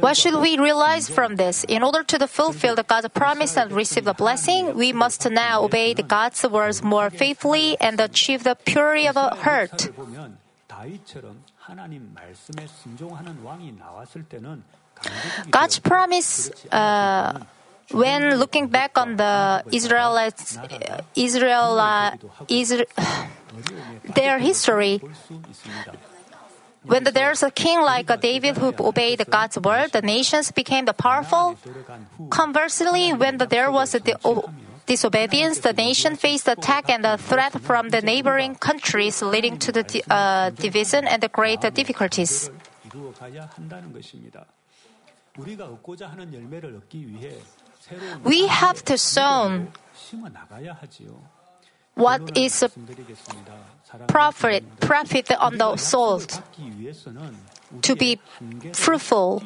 What 0.00 0.16
should 0.16 0.40
we 0.40 0.58
realize 0.58 1.08
from 1.08 1.36
this? 1.36 1.64
In 1.64 1.82
order 1.82 2.02
to 2.02 2.26
fulfill 2.26 2.74
God's 2.74 3.08
promise 3.08 3.56
and 3.56 3.70
receive 3.72 4.04
the 4.04 4.14
blessing, 4.14 4.74
we 4.74 4.92
must 4.92 5.28
now 5.30 5.62
obey 5.62 5.94
God's 5.94 6.44
words 6.44 6.82
more 6.82 7.10
faithfully 7.10 7.76
and 7.80 8.00
achieve 8.00 8.42
the 8.42 8.56
purity 8.56 9.06
of 9.06 9.14
heart. 9.16 9.90
God's 15.50 15.78
promise, 15.78 16.50
uh, 16.72 17.40
when 17.90 18.36
looking 18.38 18.68
back 18.68 18.96
on 18.96 19.16
the 19.16 19.64
Israelites, 19.72 20.58
Israel, 21.14 21.78
uh, 21.78 22.16
Israel, 22.48 22.86
their 24.14 24.38
history, 24.38 25.00
when 26.84 27.04
there's 27.04 27.42
a 27.42 27.50
king 27.50 27.80
like 27.80 28.08
David 28.20 28.58
who 28.58 28.72
obeyed 28.78 29.24
God's 29.28 29.58
word, 29.58 29.92
the 29.92 30.02
nations 30.02 30.52
became 30.52 30.84
the 30.84 30.92
powerful. 30.92 31.56
Conversely, 32.30 33.12
when 33.12 33.38
there 33.38 33.70
was 33.70 33.92
the 33.92 34.16
disobedience, 34.86 35.60
the 35.60 35.72
nation 35.72 36.16
faced 36.16 36.48
attack 36.48 36.88
and 36.88 37.04
a 37.04 37.16
threat 37.18 37.60
from 37.60 37.90
the 37.90 38.00
neighboring 38.00 38.54
countries, 38.56 39.22
leading 39.22 39.58
to 39.58 39.72
the 39.72 40.04
uh, 40.10 40.50
division 40.50 41.06
and 41.06 41.22
the 41.22 41.28
great 41.28 41.60
difficulties. 41.74 42.50
We 48.24 48.46
have 48.46 48.84
to 48.84 48.98
sow 48.98 49.66
what 51.94 52.36
is 52.36 52.64
profit, 54.08 54.80
profit 54.80 55.32
on 55.32 55.58
the 55.58 55.76
soul 55.76 56.20
to 57.82 57.96
be 57.96 58.20
fruitful. 58.72 59.42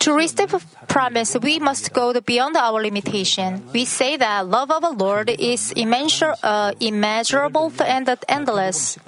To 0.00 0.14
reach 0.14 0.34
the 0.34 0.46
promise, 0.88 1.36
we 1.42 1.58
must 1.58 1.92
go 1.92 2.18
beyond 2.20 2.56
our 2.56 2.80
limitation. 2.80 3.62
We 3.72 3.84
say 3.84 4.16
that 4.16 4.46
love 4.46 4.70
of 4.70 4.82
the 4.82 4.90
Lord 4.90 5.28
is 5.28 5.72
immeasur- 5.76 6.36
uh, 6.42 6.72
immeasurable 6.80 7.72
and 7.84 8.08
endless. 8.28 8.98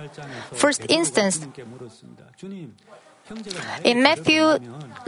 First 0.52 0.86
instance, 0.88 1.46
in 3.84 4.02
Matthew 4.02 4.58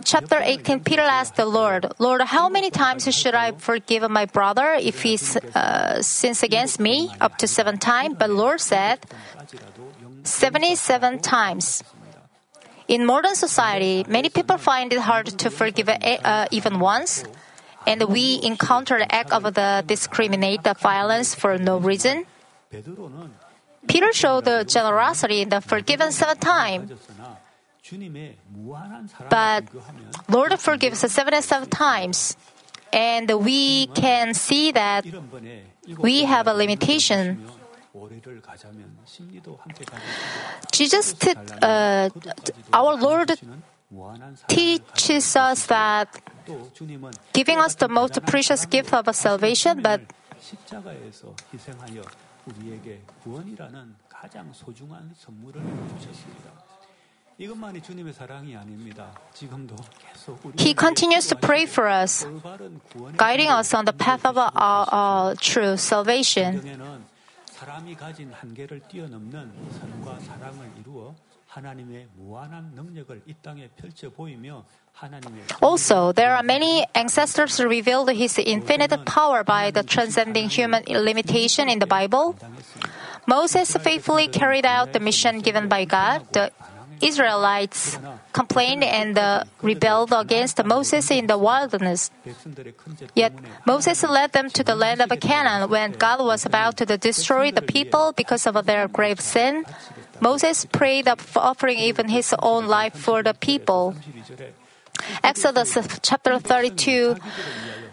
chapter 0.05 0.39
18, 0.41 0.81
Peter 0.81 1.03
asked 1.03 1.37
the 1.37 1.45
Lord, 1.45 1.93
Lord, 1.99 2.23
how 2.23 2.49
many 2.49 2.71
times 2.71 3.05
should 3.15 3.35
I 3.35 3.53
forgive 3.53 4.09
my 4.11 4.25
brother 4.25 4.73
if 4.81 5.03
he 5.03 5.19
uh, 5.55 6.01
sins 6.01 6.43
against 6.43 6.81
me? 6.81 7.11
Up 7.21 7.37
to 7.39 7.47
seven 7.47 7.77
times. 7.79 8.17
But 8.19 8.31
Lord 8.31 8.61
said, 8.61 9.05
77 10.25 11.19
times. 11.21 11.83
In 12.89 13.05
modern 13.05 13.35
society, 13.35 14.05
many 14.09 14.29
people 14.29 14.59
find 14.59 14.93
it 14.93 15.01
hard 15.01 15.27
to 15.27 15.51
forgive 15.51 15.89
uh, 15.89 16.47
even 16.51 16.79
once, 16.79 17.25
and 17.87 18.03
we 18.05 18.41
encounter 18.43 18.99
the 18.99 19.13
act 19.13 19.33
of 19.33 19.43
the 19.55 19.83
discriminate 19.87 20.63
the 20.63 20.75
violence 20.75 21.35
for 21.35 21.59
no 21.59 21.79
reason. 21.79 22.27
Peter 23.89 24.13
showed 24.13 24.45
the 24.45 24.65
generosity 24.65 25.43
in 25.43 25.49
the 25.49 25.61
forgiven 25.61 26.13
seven 26.13 26.39
times. 26.39 26.93
But 29.31 29.65
Lord 30.29 30.59
forgives 30.59 31.05
us 31.05 31.13
77 31.13 31.69
times. 31.71 32.37
And 32.93 33.31
we 33.45 33.89
can 33.89 34.35
see 34.35 34.73
that 34.73 35.05
we 35.99 36.25
have 36.25 36.47
a 36.47 36.55
limitation. 36.55 37.47
Jesus, 40.73 41.13
t- 41.15 41.35
uh, 41.63 42.11
our 42.73 42.97
Lord 42.97 43.33
teaches 44.49 45.37
us 45.37 45.67
that 45.67 46.09
giving 47.33 47.59
us 47.59 47.75
the 47.77 47.89
most 47.89 48.21
precious 48.27 48.67
gift 48.67 48.93
of 48.93 49.15
salvation, 49.15 49.81
but 49.83 50.01
he 60.57 60.75
continues 60.75 61.27
to 61.29 61.37
pray 61.37 61.67
for 61.67 61.87
us, 61.87 62.27
guiding 63.17 63.49
us 63.49 63.75
on 63.75 63.85
the 63.85 63.93
path 63.93 64.25
of 64.25 64.39
our, 64.39 64.51
our, 64.55 64.89
our 64.91 65.35
true 65.37 65.77
salvation. 65.77 66.63
성경에는 67.56 67.56
사람이 67.56 67.96
가진 67.96 68.34
한계를 68.34 68.82
뛰어넘는 68.88 69.52
선과 69.80 70.20
사랑을 70.20 70.72
이루어 70.80 71.14
하나님의 71.48 72.08
무한한 72.16 72.72
능력을 72.74 73.24
이 73.26 73.34
땅에 73.42 73.68
펼쳐 73.76 74.10
보이며 74.10 74.64
하나님의 74.94 75.44
Also, 75.62 76.14
there 76.14 76.34
are 76.34 76.44
many 76.44 76.86
ancestors 76.96 77.62
who 77.62 77.70
revealed 77.70 78.10
His 78.10 78.40
infinite 78.40 78.96
power 79.06 79.44
by 79.44 79.72
the 79.72 79.84
transcending 79.84 80.50
human 80.50 80.84
limitation 80.88 81.70
in 81.70 81.80
the 81.80 81.88
Bible. 81.88 82.36
Moses 83.28 83.76
faithfully 83.78 84.28
carried 84.28 84.66
out 84.66 84.94
the 84.94 85.00
mission 85.00 85.40
given 85.42 85.70
by 85.70 85.86
God. 85.86 86.26
The 86.32 86.52
Israelites 87.03 87.99
complained 88.33 88.85
and 88.85 89.19
uh, 89.19 89.45
rebelled 89.63 90.13
against 90.13 90.63
Moses 90.65 91.11
in 91.11 91.27
the 91.27 91.39
wilderness. 91.39 92.11
Yet 93.15 93.33
Moses 93.67 94.03
led 94.03 94.33
them 94.33 94.51
to 94.51 94.63
the 94.65 94.75
land 94.75 95.01
of 95.01 95.11
Canaan 95.21 95.69
when 95.71 95.93
God 95.93 96.25
was 96.25 96.47
about 96.47 96.77
to 96.79 96.87
destroy 96.87 97.51
the 97.51 97.63
people 97.63 98.13
because 98.17 98.47
of 98.47 98.67
their 98.67 98.89
grave 98.89 99.21
sin. 99.21 99.65
Moses 100.21 100.65
prayed 100.65 101.09
offering 101.37 101.79
even 101.79 102.09
his 102.09 102.35
own 102.41 102.67
life 102.67 102.95
for 102.95 103.23
the 103.23 103.35
people. 103.35 103.95
32절에 104.97 105.07
Exodus 105.23 105.79
chapter 106.03 106.39
32 106.39 107.17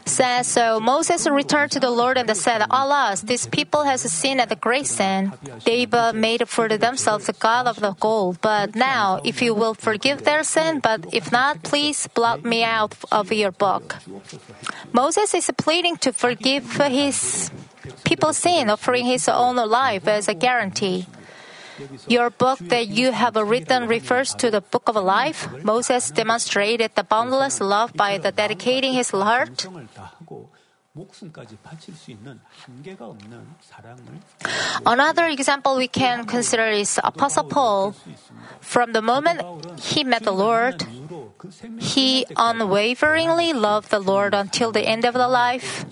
says, 0.05 0.47
So 0.47 0.79
Moses 0.79 1.27
returned 1.27 1.71
to 1.71 1.79
the 1.79 1.89
Lord 1.89 2.17
and 2.17 2.35
said, 2.35 2.61
Alas, 2.69 3.21
this 3.21 3.47
people 3.47 3.83
has 3.83 4.01
sinned 4.01 4.41
at 4.41 4.49
the 4.49 4.55
great 4.55 4.87
sin. 4.87 5.33
They've 5.65 5.93
made 6.13 6.47
for 6.47 6.67
themselves 6.67 7.29
a 7.29 7.33
god 7.33 7.67
of 7.67 7.79
the 7.79 7.93
gold. 7.93 8.39
But 8.41 8.75
now, 8.75 9.19
if 9.23 9.41
you 9.41 9.53
will 9.53 9.73
forgive 9.73 10.23
their 10.23 10.43
sin, 10.43 10.79
but 10.79 11.13
if 11.13 11.31
not, 11.31 11.63
please 11.63 12.07
blot 12.07 12.43
me 12.43 12.63
out 12.63 12.95
of 13.11 13.31
your 13.31 13.51
book. 13.51 13.97
Moses 14.91 15.33
is 15.33 15.49
pleading 15.57 15.97
to 15.97 16.13
forgive 16.13 16.77
his 16.77 17.51
people's 18.03 18.37
sin, 18.37 18.69
offering 18.69 19.05
his 19.05 19.27
own 19.27 19.55
life 19.55 20.07
as 20.07 20.27
a 20.27 20.33
guarantee. 20.33 21.07
Your 22.07 22.30
book 22.30 22.59
that 22.69 22.88
you 22.88 23.11
have 23.11 23.36
written 23.36 23.88
refers 23.88 24.36
to 24.36 24.51
the 24.51 24.61
book 24.61 24.89
of 24.89 24.95
life. 24.95 25.49
Moses 25.63 26.11
demonstrated 26.11 26.91
the 26.95 27.03
boundless 27.03 27.59
love 27.61 27.93
by 27.93 28.17
the 28.17 28.32
dedicating 28.32 28.93
his 28.93 29.09
heart. 29.09 29.65
Another 34.86 35.26
example 35.26 35.76
we 35.76 35.88
can 35.88 36.26
consider 36.26 36.67
is 36.67 36.99
Apostle 37.03 37.45
Paul. 37.45 37.95
From 38.61 38.93
the 38.93 39.01
moment 39.01 39.41
he 39.80 40.03
met 40.03 40.21
the 40.21 40.32
Lord, 40.32 40.86
he 41.80 42.26
unwaveringly 42.38 43.53
loved 43.53 43.89
the 43.89 43.99
Lord 43.99 44.36
until 44.36 44.71
the 44.71 44.86
end 44.86 45.03
of 45.05 45.15
the 45.15 45.28
life. 45.28 45.86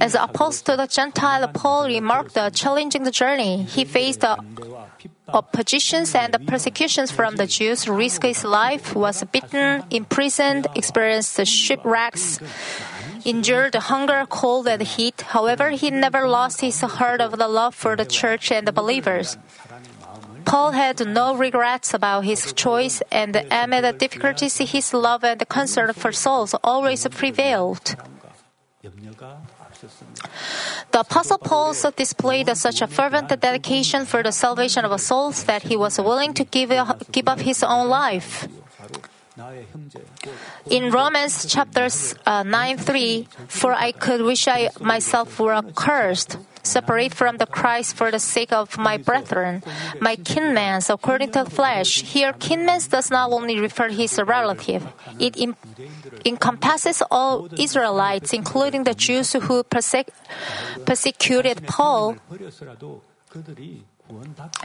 As 0.00 0.14
opposed 0.14 0.66
to 0.66 0.76
the 0.76 0.86
Gentile, 0.86 1.48
Paul 1.48 1.86
remarked 1.86 2.34
the 2.34 2.50
challenging 2.50 3.10
journey 3.10 3.62
he 3.62 3.84
faced 3.84 4.20
the 4.20 4.36
oppositions 5.28 6.14
and 6.14 6.32
the 6.32 6.38
persecutions 6.38 7.10
from 7.10 7.36
the 7.36 7.46
Jews, 7.46 7.88
risked 7.88 8.24
his 8.24 8.44
life, 8.44 8.94
was 8.94 9.24
beaten, 9.24 9.82
imprisoned, 9.90 10.66
experienced 10.74 11.44
shipwrecks, 11.46 12.40
endured 13.24 13.74
hunger, 13.74 14.26
cold, 14.28 14.68
and 14.68 14.82
heat. 14.82 15.22
However, 15.22 15.70
he 15.70 15.90
never 15.90 16.28
lost 16.28 16.60
his 16.60 16.80
heart 16.80 17.20
of 17.20 17.38
the 17.38 17.48
love 17.48 17.74
for 17.74 17.96
the 17.96 18.04
church 18.04 18.52
and 18.52 18.66
the 18.66 18.72
believers. 18.72 19.36
Paul 20.44 20.72
had 20.72 21.06
no 21.06 21.34
regrets 21.34 21.94
about 21.94 22.24
his 22.24 22.52
choice, 22.52 23.02
and 23.10 23.34
amid 23.50 23.84
the 23.84 23.92
difficulties, 23.92 24.58
his 24.58 24.92
love 24.92 25.24
and 25.24 25.48
concern 25.48 25.92
for 25.94 26.12
souls 26.12 26.54
always 26.62 27.06
prevailed. 27.08 27.96
The 30.90 31.00
Apostle 31.00 31.38
Paul 31.38 31.74
displayed 31.96 32.48
such 32.56 32.82
a 32.82 32.86
fervent 32.86 33.28
dedication 33.40 34.04
for 34.06 34.22
the 34.22 34.32
salvation 34.32 34.84
of 34.84 35.00
souls 35.00 35.44
that 35.44 35.62
he 35.62 35.76
was 35.76 35.98
willing 35.98 36.34
to 36.34 36.44
give, 36.44 36.70
give 37.10 37.28
up 37.28 37.40
his 37.40 37.62
own 37.62 37.88
life. 37.88 38.48
In 40.70 40.90
Romans 40.90 41.46
chapters 41.46 42.14
uh, 42.24 42.44
9 42.44 42.78
3, 42.78 43.28
for 43.48 43.72
I 43.72 43.90
could 43.90 44.22
wish 44.22 44.46
I 44.46 44.70
myself 44.80 45.40
were 45.40 45.54
accursed 45.54 46.38
separate 46.64 47.14
from 47.14 47.36
the 47.38 47.46
Christ 47.46 47.96
for 47.96 48.10
the 48.10 48.18
sake 48.18 48.52
of 48.52 48.76
my 48.78 48.96
brethren, 48.96 49.62
my 50.00 50.16
kinmen, 50.16 50.82
according 50.88 51.30
to 51.32 51.44
the 51.44 51.50
flesh. 51.50 52.02
Here, 52.02 52.32
kinmen 52.32 52.80
does 52.90 53.10
not 53.10 53.30
only 53.30 53.60
refer 53.60 53.88
his 53.88 54.18
relative; 54.18 54.86
it 55.20 55.36
encompasses 56.24 57.02
all 57.10 57.48
Israelites, 57.58 58.32
including 58.32 58.84
the 58.84 58.94
Jews 58.94 59.32
who 59.32 59.62
perse- 59.62 60.08
persecuted 60.84 61.66
Paul. 61.66 62.16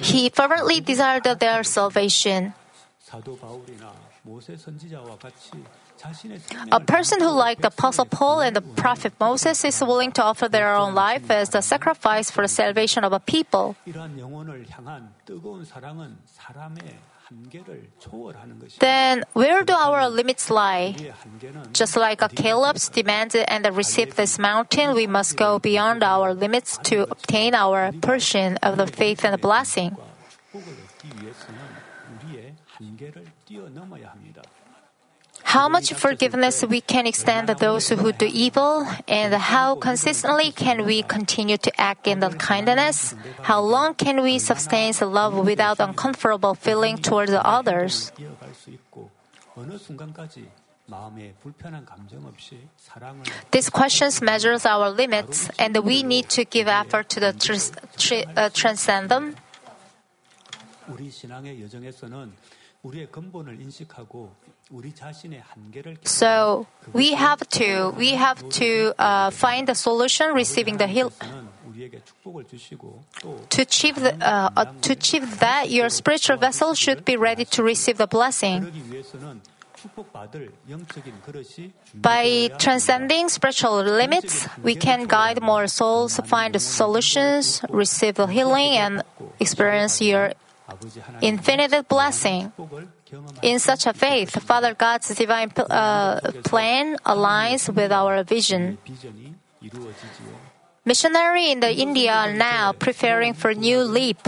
He 0.01 0.29
fervently 0.29 0.79
desired 0.81 1.23
their 1.23 1.63
salvation. 1.63 2.53
A 6.71 6.79
person 6.79 7.19
who, 7.19 7.29
like 7.29 7.61
the 7.61 7.67
Apostle 7.67 8.05
Paul 8.05 8.41
and 8.41 8.55
the 8.55 8.61
prophet 8.61 9.13
Moses, 9.19 9.65
is 9.65 9.81
willing 9.81 10.11
to 10.13 10.23
offer 10.23 10.47
their 10.47 10.75
own 10.75 10.95
life 10.95 11.29
as 11.29 11.49
the 11.49 11.61
sacrifice 11.61 12.31
for 12.31 12.43
the 12.43 12.47
salvation 12.47 13.03
of 13.03 13.11
a 13.11 13.19
people. 13.19 13.75
Then 18.79 19.23
where 19.33 19.63
do 19.63 19.73
our 19.73 20.09
limits 20.09 20.49
lie? 20.49 20.95
Just 21.73 21.95
like 21.95 22.21
a 22.21 22.29
Caleb's 22.29 22.89
demanded 22.89 23.45
and 23.47 23.65
received 23.75 24.17
this 24.17 24.39
mountain, 24.39 24.95
we 24.95 25.05
must 25.05 25.37
go 25.37 25.59
beyond 25.59 26.03
our 26.03 26.33
limits 26.33 26.79
to 26.85 27.03
obtain 27.03 27.53
our 27.53 27.91
portion 27.91 28.57
of 28.63 28.77
the 28.77 28.87
faith 28.87 29.23
and 29.23 29.33
the 29.33 29.37
blessing 29.37 29.95
how 35.49 35.67
much 35.67 35.91
forgiveness 35.93 36.63
we 36.63 36.79
can 36.79 37.07
extend 37.07 37.47
to 37.47 37.55
those 37.55 37.89
who 37.89 38.11
do 38.13 38.29
evil, 38.29 38.85
and 39.07 39.33
how 39.33 39.73
consistently 39.73 40.51
can 40.51 40.85
we 40.85 41.01
continue 41.01 41.57
to 41.57 41.71
act 41.81 42.05
in 42.05 42.19
the 42.19 42.29
kindness? 42.29 43.15
How 43.41 43.59
long 43.59 43.95
can 43.95 44.21
we 44.21 44.37
sustain 44.37 44.93
the 44.93 45.07
love 45.07 45.33
without 45.33 45.79
uncomfortable 45.79 46.53
feeling 46.53 46.97
towards 47.01 47.33
others? 47.33 48.11
These 53.49 53.69
questions 53.71 54.21
measures 54.21 54.67
our 54.67 54.91
limits, 54.91 55.49
and 55.57 55.75
we 55.83 56.03
need 56.03 56.29
to 56.29 56.45
give 56.45 56.67
effort 56.67 57.09
to 57.09 57.19
the 57.19 57.33
uh, 58.37 58.49
transcend 58.53 59.09
them. 59.09 59.35
So 66.03 66.67
we 66.93 67.13
have 67.13 67.47
to 67.49 67.89
we 67.97 68.11
have 68.11 68.47
to 68.49 68.93
uh, 68.99 69.31
find 69.31 69.67
the 69.67 69.73
solution, 69.73 70.33
receiving 70.33 70.77
the 70.77 70.85
heal. 70.87 71.11
To 73.49 73.61
achieve, 73.61 73.95
the, 73.95 74.13
uh, 74.21 74.49
uh, 74.55 74.65
to 74.81 74.91
achieve 74.93 75.39
that, 75.39 75.69
your 75.69 75.89
spiritual 75.89 76.37
vessel 76.37 76.73
should 76.73 77.05
be 77.05 77.15
ready 77.15 77.45
to 77.45 77.63
receive 77.63 77.97
the 77.97 78.05
blessing. 78.07 78.71
By 81.95 82.49
transcending 82.59 83.29
spiritual 83.29 83.81
limits, 83.81 84.47
we 84.61 84.75
can 84.75 85.05
guide 85.05 85.41
more 85.41 85.67
souls, 85.67 86.19
find 86.25 86.61
solutions, 86.61 87.63
receive 87.69 88.15
the 88.15 88.27
healing, 88.27 88.75
and 88.75 89.03
experience 89.39 90.01
your 90.01 90.33
infinite 91.21 91.87
blessing. 91.87 92.51
In 93.41 93.59
such 93.59 93.87
a 93.87 93.93
faith, 93.93 94.41
Father 94.43 94.73
God's 94.73 95.13
divine 95.15 95.51
uh, 95.57 96.19
plan 96.43 96.97
aligns 97.05 97.73
with 97.73 97.91
our 97.91 98.23
vision. 98.23 98.77
Missionary 100.85 101.51
in 101.51 101.59
the 101.59 101.73
India 101.73 102.33
now 102.35 102.71
preparing 102.71 103.33
for 103.33 103.53
new 103.53 103.83
leap. 103.83 104.19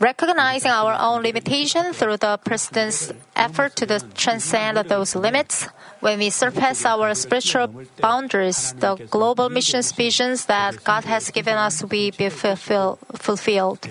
Recognizing 0.00 0.70
our 0.70 0.96
own 0.98 1.22
limitation 1.22 1.92
through 1.92 2.16
the 2.16 2.38
president's 2.38 3.12
effort 3.36 3.76
to 3.76 4.00
transcend 4.14 4.78
those 4.88 5.14
limits, 5.14 5.68
when 6.00 6.18
we 6.18 6.30
surpass 6.30 6.86
our 6.86 7.14
spiritual 7.14 7.68
boundaries, 8.00 8.72
the 8.78 8.96
global 9.10 9.50
mission's 9.50 9.92
visions 9.92 10.46
that 10.46 10.82
God 10.84 11.04
has 11.04 11.30
given 11.30 11.54
us 11.54 11.82
will 11.82 12.10
be 12.16 12.30
fulfill, 12.30 12.98
fulfilled. 13.12 13.86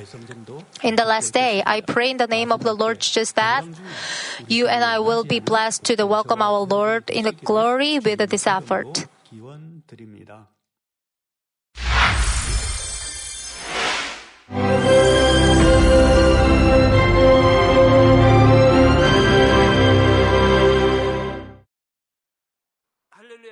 In 0.82 0.96
the 0.96 1.06
last 1.06 1.32
day, 1.32 1.62
I 1.64 1.82
pray 1.82 2.10
in 2.10 2.18
the 2.18 2.26
name 2.26 2.52
of 2.52 2.64
the 2.64 2.74
Lord 2.74 3.02
Jesus 3.02 3.34
that 3.34 3.64
you 4.48 4.68
and 4.68 4.84
I 4.84 4.98
will 4.98 5.24
be 5.24 5.40
blessed 5.40 5.84
to 5.84 6.04
welcome 6.06 6.42
our 6.42 6.62
Lord 6.62 7.12
in 7.12 7.26
the 7.26 7.34
glory 7.34 8.00
with 8.00 8.28
this 8.30 8.48
effort. 8.48 9.06